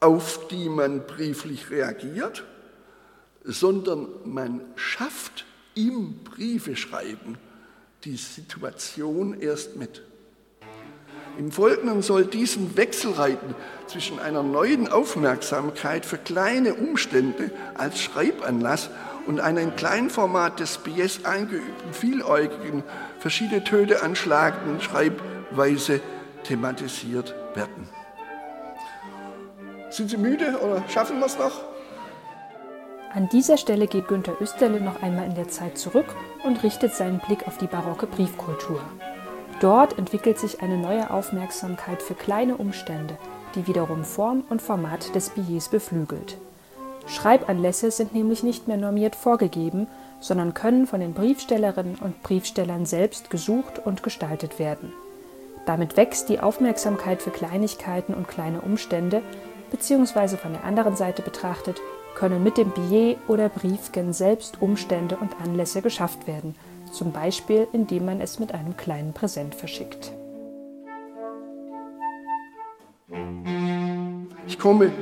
auf 0.00 0.48
die 0.48 0.70
man 0.70 1.06
brieflich 1.06 1.70
reagiert, 1.70 2.42
sondern 3.44 4.08
man 4.24 4.62
schafft 4.76 5.44
im 5.74 6.24
Briefeschreiben 6.24 7.36
die 8.04 8.16
Situation 8.16 9.38
erst 9.38 9.76
mit. 9.76 10.02
Im 11.38 11.50
Folgenden 11.50 12.02
soll 12.02 12.26
diesen 12.26 12.76
Wechselreiten 12.76 13.54
zwischen 13.86 14.18
einer 14.18 14.42
neuen 14.42 14.88
Aufmerksamkeit 14.88 16.04
für 16.04 16.18
kleine 16.18 16.74
Umstände 16.74 17.50
als 17.74 18.00
Schreibanlass 18.00 18.90
und 19.26 19.40
einer 19.40 19.62
in 19.62 19.74
Kleinformat 19.74 20.60
des 20.60 20.78
BS 20.78 21.24
eingeübten, 21.24 21.92
vieläugigen, 21.92 22.82
verschiedene 23.18 23.64
Töne 23.64 24.02
anschlagenden 24.02 24.80
Schreibweise 24.80 26.00
thematisiert 26.44 27.34
werden. 27.54 27.88
Sind 29.90 30.10
Sie 30.10 30.16
müde 30.16 30.58
oder 30.62 30.82
schaffen 30.88 31.18
wir 31.18 31.26
es 31.26 31.38
noch? 31.38 31.62
An 33.14 33.28
dieser 33.28 33.58
Stelle 33.58 33.86
geht 33.86 34.08
Günter 34.08 34.34
Österle 34.40 34.80
noch 34.80 35.02
einmal 35.02 35.26
in 35.26 35.34
der 35.34 35.48
Zeit 35.48 35.76
zurück 35.78 36.06
und 36.44 36.62
richtet 36.62 36.94
seinen 36.94 37.20
Blick 37.20 37.46
auf 37.46 37.58
die 37.58 37.66
barocke 37.66 38.06
Briefkultur. 38.06 38.80
Dort 39.62 39.96
entwickelt 39.96 40.40
sich 40.40 40.60
eine 40.60 40.76
neue 40.76 41.08
Aufmerksamkeit 41.12 42.02
für 42.02 42.14
kleine 42.14 42.56
Umstände, 42.56 43.16
die 43.54 43.68
wiederum 43.68 44.02
Form 44.02 44.42
und 44.50 44.60
Format 44.60 45.14
des 45.14 45.30
Billets 45.30 45.68
beflügelt. 45.68 46.36
Schreibanlässe 47.06 47.92
sind 47.92 48.12
nämlich 48.12 48.42
nicht 48.42 48.66
mehr 48.66 48.76
normiert 48.76 49.14
vorgegeben, 49.14 49.86
sondern 50.18 50.52
können 50.52 50.88
von 50.88 50.98
den 50.98 51.14
Briefstellerinnen 51.14 51.94
und 51.94 52.24
Briefstellern 52.24 52.86
selbst 52.86 53.30
gesucht 53.30 53.78
und 53.78 54.02
gestaltet 54.02 54.58
werden. 54.58 54.92
Damit 55.64 55.96
wächst 55.96 56.28
die 56.28 56.40
Aufmerksamkeit 56.40 57.22
für 57.22 57.30
Kleinigkeiten 57.30 58.14
und 58.14 58.26
kleine 58.26 58.62
Umstände, 58.62 59.22
beziehungsweise 59.70 60.38
von 60.38 60.54
der 60.54 60.64
anderen 60.64 60.96
Seite 60.96 61.22
betrachtet 61.22 61.80
können 62.16 62.42
mit 62.42 62.58
dem 62.58 62.70
Billet 62.70 63.16
oder 63.28 63.48
Briefgen 63.48 64.12
selbst 64.12 64.60
Umstände 64.60 65.16
und 65.18 65.40
Anlässe 65.40 65.82
geschafft 65.82 66.26
werden, 66.26 66.56
zum 66.92 67.12
Beispiel 67.12 67.66
indem 67.72 68.04
man 68.04 68.20
es 68.20 68.38
mit 68.38 68.52
einem 68.52 68.76
kleinen 68.76 69.12
Präsent 69.12 69.54
verschickt. 69.54 70.12
Ich 74.46 74.58
komme 74.58 74.92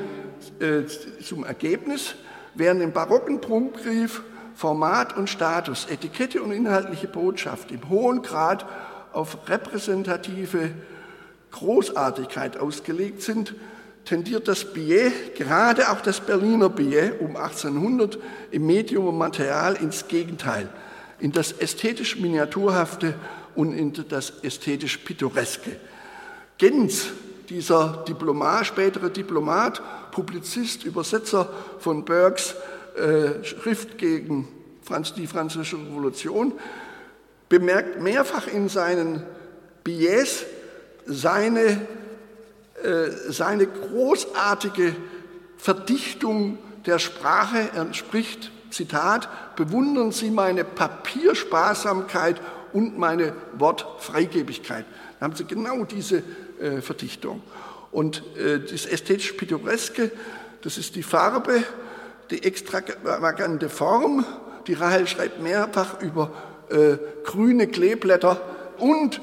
äh, 0.60 0.82
zum 1.22 1.44
Ergebnis, 1.44 2.14
während 2.54 2.82
im 2.82 2.92
barocken 2.92 3.40
Prunkbrief 3.40 4.22
Format 4.54 5.16
und 5.16 5.30
Status, 5.30 5.86
Etikette 5.90 6.42
und 6.42 6.52
inhaltliche 6.52 7.08
Botschaft 7.08 7.70
im 7.70 7.88
hohen 7.88 8.22
Grad 8.22 8.66
auf 9.12 9.48
repräsentative 9.48 10.70
Großartigkeit 11.50 12.58
ausgelegt 12.58 13.22
sind, 13.22 13.54
tendiert 14.04 14.48
das 14.48 14.72
Billet, 14.72 15.34
gerade 15.34 15.90
auch 15.90 16.00
das 16.00 16.20
Berliner 16.20 16.68
Billet 16.68 17.20
um 17.20 17.36
1800 17.36 18.18
im 18.50 18.66
Medium 18.66 19.08
und 19.08 19.18
Material 19.18 19.76
ins 19.76 20.08
Gegenteil, 20.08 20.68
in 21.20 21.32
das 21.32 21.52
ästhetisch 21.52 22.16
Miniaturhafte 22.16 23.14
und 23.54 23.72
in 23.72 23.92
das 24.08 24.32
ästhetisch 24.42 24.98
Pittoreske. 24.98 25.76
Gens, 26.58 27.08
dieser 27.48 28.04
Diplomat, 28.06 28.66
spätere 28.66 29.10
Diplomat, 29.10 29.82
Publizist, 30.10 30.84
Übersetzer 30.84 31.48
von 31.78 32.04
Burkes 32.04 32.54
äh, 32.96 33.44
Schrift 33.44 33.98
gegen 33.98 34.48
Franz, 34.82 35.14
die 35.14 35.26
Französische 35.26 35.76
Revolution, 35.76 36.52
bemerkt 37.48 38.00
mehrfach 38.00 38.46
in 38.46 38.68
seinen 38.68 39.22
Billets 39.84 40.44
seine 41.06 41.86
äh, 42.82 43.10
seine 43.30 43.66
großartige 43.66 44.96
Verdichtung 45.58 46.56
der 46.86 46.98
Sprache. 46.98 47.68
Er 47.74 47.92
spricht, 47.92 48.50
Zitat, 48.70 49.28
bewundern 49.56 50.12
Sie 50.12 50.30
meine 50.30 50.64
Papiersparsamkeit 50.64 52.40
und 52.72 52.98
meine 52.98 53.34
Wortfreigebigkeit. 53.58 54.84
Da 55.18 55.24
haben 55.26 55.36
Sie 55.36 55.44
genau 55.44 55.84
diese 55.84 56.22
äh, 56.60 56.80
Verdichtung. 56.80 57.42
Und 57.92 58.22
äh, 58.36 58.60
das 58.60 58.86
ästhetisch-pittoreske, 58.86 60.10
das 60.62 60.78
ist 60.78 60.94
die 60.94 61.02
Farbe, 61.02 61.62
die 62.30 62.42
extravagante 62.42 63.68
Form. 63.68 64.24
Die 64.66 64.74
Rahel 64.74 65.06
schreibt 65.06 65.42
mehrfach 65.42 66.00
über 66.00 66.32
äh, 66.70 66.96
grüne 67.24 67.66
Kleeblätter 67.66 68.40
und, 68.78 69.20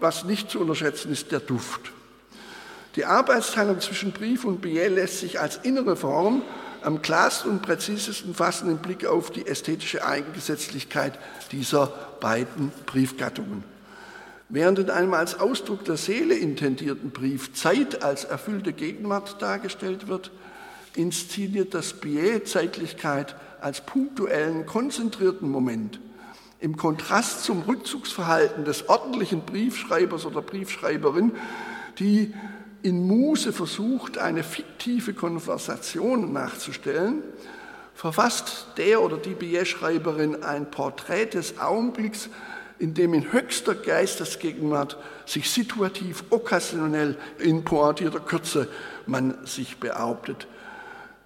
was 0.00 0.24
nicht 0.24 0.50
zu 0.50 0.60
unterschätzen 0.60 1.12
ist, 1.12 1.32
der 1.32 1.40
Duft. 1.40 1.92
Die 2.96 3.04
Arbeitsteilung 3.04 3.80
zwischen 3.80 4.12
Brief 4.12 4.44
und 4.44 4.60
Billet 4.60 4.88
lässt 4.88 5.20
sich 5.20 5.40
als 5.40 5.58
innere 5.58 5.96
Form 5.96 6.42
am 6.82 7.02
klarsten 7.02 7.50
und 7.50 7.62
präzisesten 7.62 8.34
fassen 8.34 8.70
im 8.70 8.78
Blick 8.78 9.06
auf 9.06 9.30
die 9.30 9.46
ästhetische 9.46 10.04
Eigengesetzlichkeit 10.04 11.18
dieser 11.52 11.86
beiden 12.20 12.72
Briefgattungen. 12.86 13.64
Während 14.48 14.80
in 14.80 14.90
einem 14.90 15.14
als 15.14 15.38
Ausdruck 15.38 15.84
der 15.84 15.96
Seele 15.96 16.34
intendierten 16.34 17.10
Brief 17.10 17.54
Zeit 17.54 18.02
als 18.02 18.24
erfüllte 18.24 18.72
Gegenwart 18.72 19.40
dargestellt 19.40 20.08
wird, 20.08 20.32
inszeniert 20.96 21.72
das 21.72 21.92
Billet 21.92 22.48
Zeitlichkeit 22.48 23.36
als 23.60 23.80
punktuellen, 23.80 24.66
konzentrierten 24.66 25.48
Moment. 25.48 26.00
Im 26.58 26.76
Kontrast 26.76 27.44
zum 27.44 27.62
Rückzugsverhalten 27.62 28.64
des 28.64 28.88
ordentlichen 28.88 29.42
Briefschreibers 29.42 30.26
oder 30.26 30.42
Briefschreiberin, 30.42 31.32
die 31.98 32.34
in 32.82 33.06
Muse 33.06 33.52
versucht, 33.52 34.18
eine 34.18 34.42
fiktive 34.42 35.14
Konversation 35.14 36.32
nachzustellen, 36.32 37.22
verfasst 37.94 38.68
der 38.76 39.02
oder 39.02 39.18
die 39.18 39.34
Billetschreiberin 39.34 40.42
ein 40.42 40.70
Porträt 40.70 41.26
des 41.26 41.58
Augenblicks, 41.58 42.30
in 42.78 42.94
dem 42.94 43.12
in 43.12 43.30
höchster 43.30 43.74
Geistesgegenwart 43.74 44.96
sich 45.26 45.50
situativ, 45.50 46.24
okkasionell 46.30 47.18
in 47.38 47.62
pointierter 47.62 48.20
Kürze 48.20 48.68
man 49.06 49.34
sich 49.44 49.76
behauptet. 49.76 50.46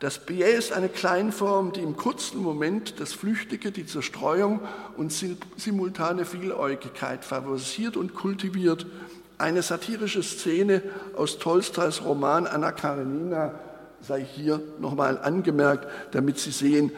Das 0.01 0.19
Billet 0.19 0.59
ist 0.59 0.73
eine 0.73 0.89
Kleinform, 0.89 1.73
die 1.73 1.81
im 1.81 1.97
kurzen 1.97 2.43
Moment 2.43 2.99
das 2.99 3.13
Flüchtige, 3.13 3.71
die 3.71 3.87
Zerstreuung 3.87 4.61
und 4.97 5.13
simultane 5.57 6.25
Vieläugigkeit 6.25 7.25
favorisiert 7.25 7.97
und 7.97 8.15
kultiviert 8.15 8.85
eine 9.39 9.63
satirische 9.63 10.23
Szene 10.23 10.83
aus 11.17 11.39
Tolstois 11.39 12.01
Roman 12.05 12.47
Anna 12.47 12.73
Karenina 12.73 13.55
sei 14.01 14.25
hier 14.25 14.61
nochmal 14.81 15.19
angemerkt, 15.19 15.89
damit 16.13 16.39
Sie 16.39 16.51
sehen, 16.51 16.93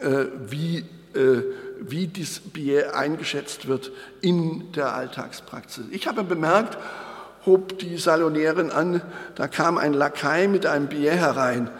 äh, 0.00 0.26
wie, 0.48 0.78
äh, 1.14 1.42
wie 1.80 2.08
dieses 2.08 2.40
Bier 2.40 2.96
eingeschätzt 2.96 3.68
wird 3.68 3.92
in 4.20 4.72
der 4.72 4.94
Alltagspraxis. 4.94 5.84
Ich 5.90 6.06
habe 6.06 6.24
bemerkt, 6.24 6.76
hob 7.46 7.78
die 7.78 7.96
Salonärin 7.96 8.70
an, 8.70 9.00
da 9.36 9.48
kam 9.48 9.78
ein 9.78 9.94
Lakai 9.94 10.48
mit 10.48 10.66
einem 10.66 10.88
Bier 10.88 11.12
herein. 11.12 11.70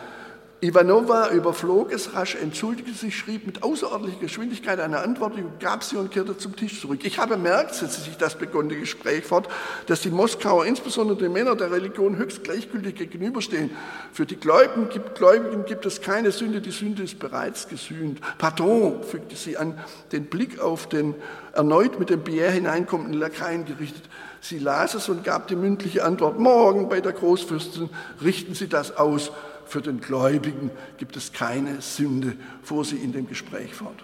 Ivanova 0.61 1.31
überflog 1.31 1.93
es 1.93 2.15
rasch, 2.15 2.35
entschuldigte 2.35 2.93
sich, 2.93 3.17
schrieb 3.17 3.47
mit 3.47 3.63
außerordentlicher 3.63 4.19
Geschwindigkeit 4.19 4.81
eine 4.81 4.99
Antwort, 4.99 5.35
gab 5.61 5.85
sie 5.85 5.97
und 5.97 6.11
kehrte 6.11 6.37
zum 6.37 6.57
Tisch 6.57 6.81
zurück. 6.81 7.05
Ich 7.05 7.21
habe 7.21 7.37
bemerkt, 7.37 7.77
setzte 7.77 8.01
sich 8.01 8.17
das 8.17 8.35
begonnene 8.35 8.75
Gespräch 8.75 9.25
fort, 9.25 9.47
dass 9.87 10.01
die 10.01 10.11
Moskauer, 10.11 10.67
insbesondere 10.67 11.17
die 11.17 11.29
Männer 11.29 11.55
der 11.55 11.71
Religion, 11.71 12.17
höchst 12.17 12.43
gleichgültig 12.43 12.97
gegenüberstehen. 12.97 13.71
Für 14.13 14.27
die 14.27 14.35
Gläubigen 14.35 14.89
gibt, 14.89 15.15
Gläubigen 15.15 15.65
gibt 15.65 15.87
es 15.87 16.01
keine 16.01 16.33
Sünde, 16.33 16.61
die 16.61 16.73
Sünde 16.73 17.05
ist 17.05 17.21
bereits 17.21 17.69
gesühnt. 17.69 18.21
Pardon, 18.39 19.05
fügte 19.05 19.37
sie 19.37 19.57
an, 19.57 19.79
den 20.11 20.25
Blick 20.25 20.59
auf 20.59 20.89
den 20.89 21.15
erneut 21.53 22.01
mit 22.01 22.11
dem 22.11 22.23
Bier 22.23 22.51
hineinkommenden 22.51 23.15
Lakaien 23.21 23.65
gerichtet. 23.65 24.03
Sie 24.41 24.59
las 24.59 24.95
es 24.95 25.09
und 25.09 25.23
gab 25.23 25.47
die 25.47 25.57
mündliche 25.57 26.05
Antwort, 26.05 26.41
morgen 26.41 26.89
bei 26.89 27.01
der 27.01 27.13
Großfürstin 27.13 27.91
richten 28.23 28.55
Sie 28.55 28.69
das 28.69 28.97
aus 28.97 29.31
für 29.69 29.83
den 29.83 30.01
Gläubigen 30.01 30.71
gibt 30.97 31.16
es 31.16 31.33
keine 31.33 31.81
Sünde, 31.81 32.35
fuhr 32.62 32.85
sie 32.85 32.97
in 32.97 33.12
dem 33.12 33.29
Gespräch 33.29 33.75
fort. 33.75 34.03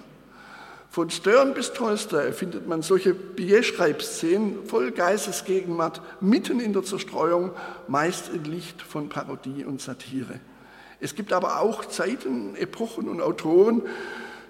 Von 0.91 1.11
Stern 1.11 1.55
bis 1.55 1.73
Tolstoi 1.73 2.31
findet 2.33 2.69
man 2.69 2.83
solche 2.83 3.15
Bierschreibszenen 3.15 4.65
voll 4.67 4.93
Geistesgegenwart 4.93 6.01
mitten 6.21 6.61
in 6.61 6.73
der 6.73 6.85
Zerstreuung, 6.85 7.51
meist 7.89 8.29
in 8.29 8.45
Licht 8.45 8.81
von 8.81 9.09
Parodie 9.09 9.65
und 9.65 9.81
Satire. 9.81 10.39
Es 11.01 11.17
gibt 11.17 11.33
aber 11.33 11.61
auch 11.61 11.85
Zeiten, 11.87 12.55
Epochen 12.55 13.09
und 13.09 13.21
Autoren, 13.21 13.83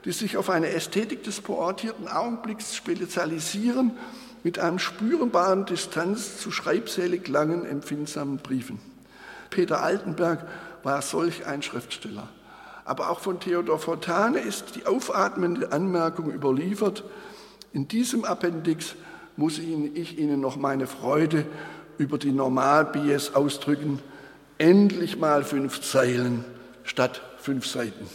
die 0.04 0.12
sich 0.12 0.36
auf 0.36 0.50
eine 0.50 0.68
Ästhetik 0.68 1.24
des 1.24 1.40
pointierten 1.40 2.08
Augenblicks 2.08 2.76
spezialisieren, 2.76 3.92
mit 4.42 4.58
einem 4.58 4.78
spürbaren 4.78 5.64
Distanz 5.64 6.38
zu 6.38 6.50
schreibselig 6.50 7.26
langen, 7.26 7.64
empfindsamen 7.64 8.36
Briefen. 8.36 8.78
Peter 9.48 9.82
Altenberg 9.82 10.46
war 10.84 11.02
solch 11.02 11.46
ein 11.46 11.62
Schriftsteller. 11.62 12.28
aber 12.84 13.10
auch 13.10 13.20
von 13.20 13.40
Theodor 13.40 13.78
Fontane 13.78 14.38
ist 14.38 14.76
die 14.76 14.86
aufatmende 14.86 15.72
Anmerkung 15.72 16.30
überliefert. 16.30 17.02
In 17.72 17.88
diesem 17.88 18.24
Appendix 18.24 18.94
muss 19.36 19.58
ich 19.58 20.18
Ihnen 20.18 20.40
noch 20.40 20.56
meine 20.56 20.86
Freude 20.86 21.46
über 21.98 22.18
die 22.18 22.30
Normalbies 22.30 23.34
ausdrücken. 23.34 24.00
Endlich 24.58 25.18
mal 25.18 25.44
fünf 25.44 25.80
Zeilen 25.80 26.44
statt 26.84 27.22
fünf 27.38 27.66
Seiten. 27.66 28.06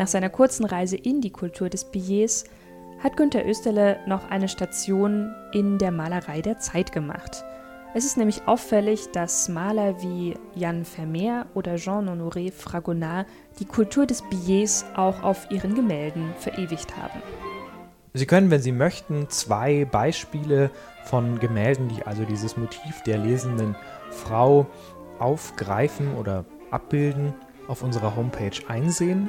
Nach 0.00 0.08
seiner 0.08 0.30
kurzen 0.30 0.64
Reise 0.64 0.96
in 0.96 1.20
die 1.20 1.28
Kultur 1.28 1.68
des 1.68 1.84
Billets 1.84 2.44
hat 3.00 3.18
Günter 3.18 3.46
Österle 3.46 3.98
noch 4.06 4.30
eine 4.30 4.48
Station 4.48 5.30
in 5.52 5.76
der 5.76 5.90
Malerei 5.90 6.40
der 6.40 6.58
Zeit 6.58 6.90
gemacht. 6.92 7.44
Es 7.92 8.06
ist 8.06 8.16
nämlich 8.16 8.48
auffällig, 8.48 9.10
dass 9.12 9.50
Maler 9.50 10.00
wie 10.00 10.38
Jan 10.54 10.86
Vermeer 10.86 11.44
oder 11.52 11.74
Jean-Honoré 11.76 12.50
Fragonard 12.50 13.26
die 13.58 13.66
Kultur 13.66 14.06
des 14.06 14.22
Billets 14.30 14.86
auch 14.96 15.22
auf 15.22 15.50
ihren 15.50 15.74
Gemälden 15.74 16.32
verewigt 16.38 16.96
haben. 16.96 17.20
Sie 18.14 18.24
können, 18.24 18.50
wenn 18.50 18.62
Sie 18.62 18.72
möchten, 18.72 19.28
zwei 19.28 19.84
Beispiele 19.84 20.70
von 21.04 21.38
Gemälden, 21.40 21.88
die 21.88 22.06
also 22.06 22.24
dieses 22.24 22.56
Motiv 22.56 23.02
der 23.02 23.18
lesenden 23.18 23.76
Frau 24.08 24.66
aufgreifen 25.18 26.14
oder 26.14 26.46
abbilden, 26.70 27.34
auf 27.68 27.82
unserer 27.82 28.16
Homepage 28.16 28.66
einsehen. 28.66 29.28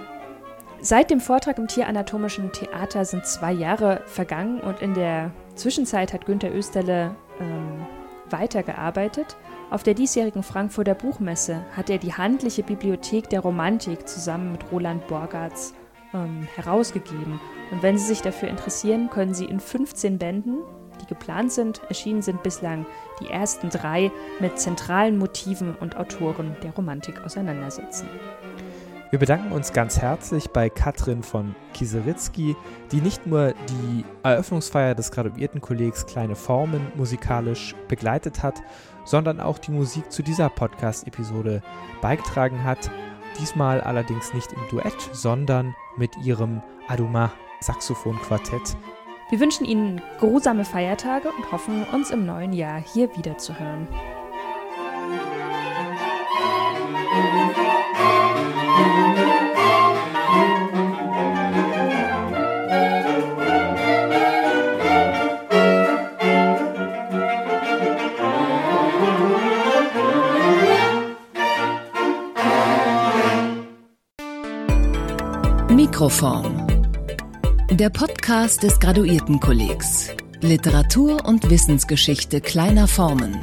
Seit 0.84 1.12
dem 1.12 1.20
Vortrag 1.20 1.60
im 1.60 1.68
Tieranatomischen 1.68 2.52
Theater 2.52 3.06
sind 3.06 3.28
zwei 3.28 3.52
Jahre 3.52 4.02
vergangen 4.08 4.60
und 4.62 4.82
in 4.82 4.96
der 4.96 5.32
Zwischenzeit 5.54 6.12
hat 6.12 6.26
Günter 6.26 6.52
Österle 6.52 7.16
ähm, 7.40 7.86
weitergearbeitet. 8.32 9.38
Auf 9.70 9.84
der 9.84 9.94
diesjährigen 9.94 10.42
Frankfurter 10.42 10.96
Buchmesse 10.96 11.64
hat 11.78 11.92
er 11.92 12.00
die 12.00 12.14
handliche 12.14 12.64
Bibliothek 12.64 13.30
der 13.30 13.42
Romantik 13.42 14.08
zusammen 14.08 14.54
mit 14.54 14.72
Roland 14.72 15.06
Borgartz 15.06 15.76
ähm, 16.16 16.48
herausgegeben. 16.56 17.40
Und 17.70 17.84
wenn 17.84 18.00
Sie 18.00 18.08
sich 18.08 18.24
dafür 18.24 18.50
interessieren, 18.50 19.12
können 19.12 19.36
Sie 19.36 19.46
in 19.46 19.60
15 19.60 20.18
Bänden, 20.18 20.64
die 21.00 21.06
geplant 21.06 21.52
sind, 21.52 21.80
erschienen 21.90 22.24
sind 22.24 22.42
bislang 22.42 22.88
die 23.20 23.30
ersten 23.30 23.70
drei 23.70 24.12
mit 24.40 24.58
zentralen 24.58 25.20
Motiven 25.20 25.76
und 25.76 25.96
Autoren 25.96 26.56
der 26.64 26.72
Romantik 26.72 27.24
auseinandersetzen. 27.24 28.08
Wir 29.12 29.20
bedanken 29.20 29.51
uns 29.51 29.74
ganz 29.74 29.99
herzlich 29.99 30.51
bei 30.51 30.70
Katrin 30.70 31.22
von 31.22 31.53
Kiseritzky, 31.74 32.55
die 32.93 33.01
nicht 33.01 33.28
nur 33.28 33.53
die 33.68 34.05
Eröffnungsfeier 34.24 34.95
des 34.95 35.12
Graduiertenkollegs 35.12 36.05
Kleine 36.05 36.38
Formen 36.38 36.93
musikalisch 36.95 37.76
begleitet 37.89 38.41
hat, 38.41 38.64
sondern 39.03 39.41
auch 39.41 39.59
die 39.59 39.72
Musik 39.72 40.09
zu 40.14 40.24
dieser 40.24 40.47
Podcast-Episode 40.47 41.62
beigetragen 42.01 42.64
hat. 42.64 42.89
Diesmal 43.38 43.82
allerdings 43.82 44.34
nicht 44.34 44.53
im 44.53 44.62
Duett, 44.70 45.09
sondern 45.12 45.76
mit 45.97 46.16
ihrem 46.24 46.64
Aduma 46.88 47.34
Saxophon-Quartett. 47.59 48.78
Wir 49.30 49.41
wünschen 49.41 49.66
Ihnen 49.66 50.01
geruhsame 50.22 50.64
Feiertage 50.64 51.28
und 51.38 51.51
hoffen, 51.51 51.84
uns 51.91 52.12
im 52.12 52.26
neuen 52.26 52.53
Jahr 52.53 52.80
hier 52.80 53.14
wiederzuhören. 53.18 53.89
Mikroform. 76.02 76.66
Der 77.70 77.91
Podcast 77.91 78.64
des 78.64 78.80
Graduiertenkollegs. 78.80 80.10
Literatur 80.41 81.24
und 81.26 81.47
Wissensgeschichte 81.52 82.41
kleiner 82.41 82.88
Formen. 82.88 83.39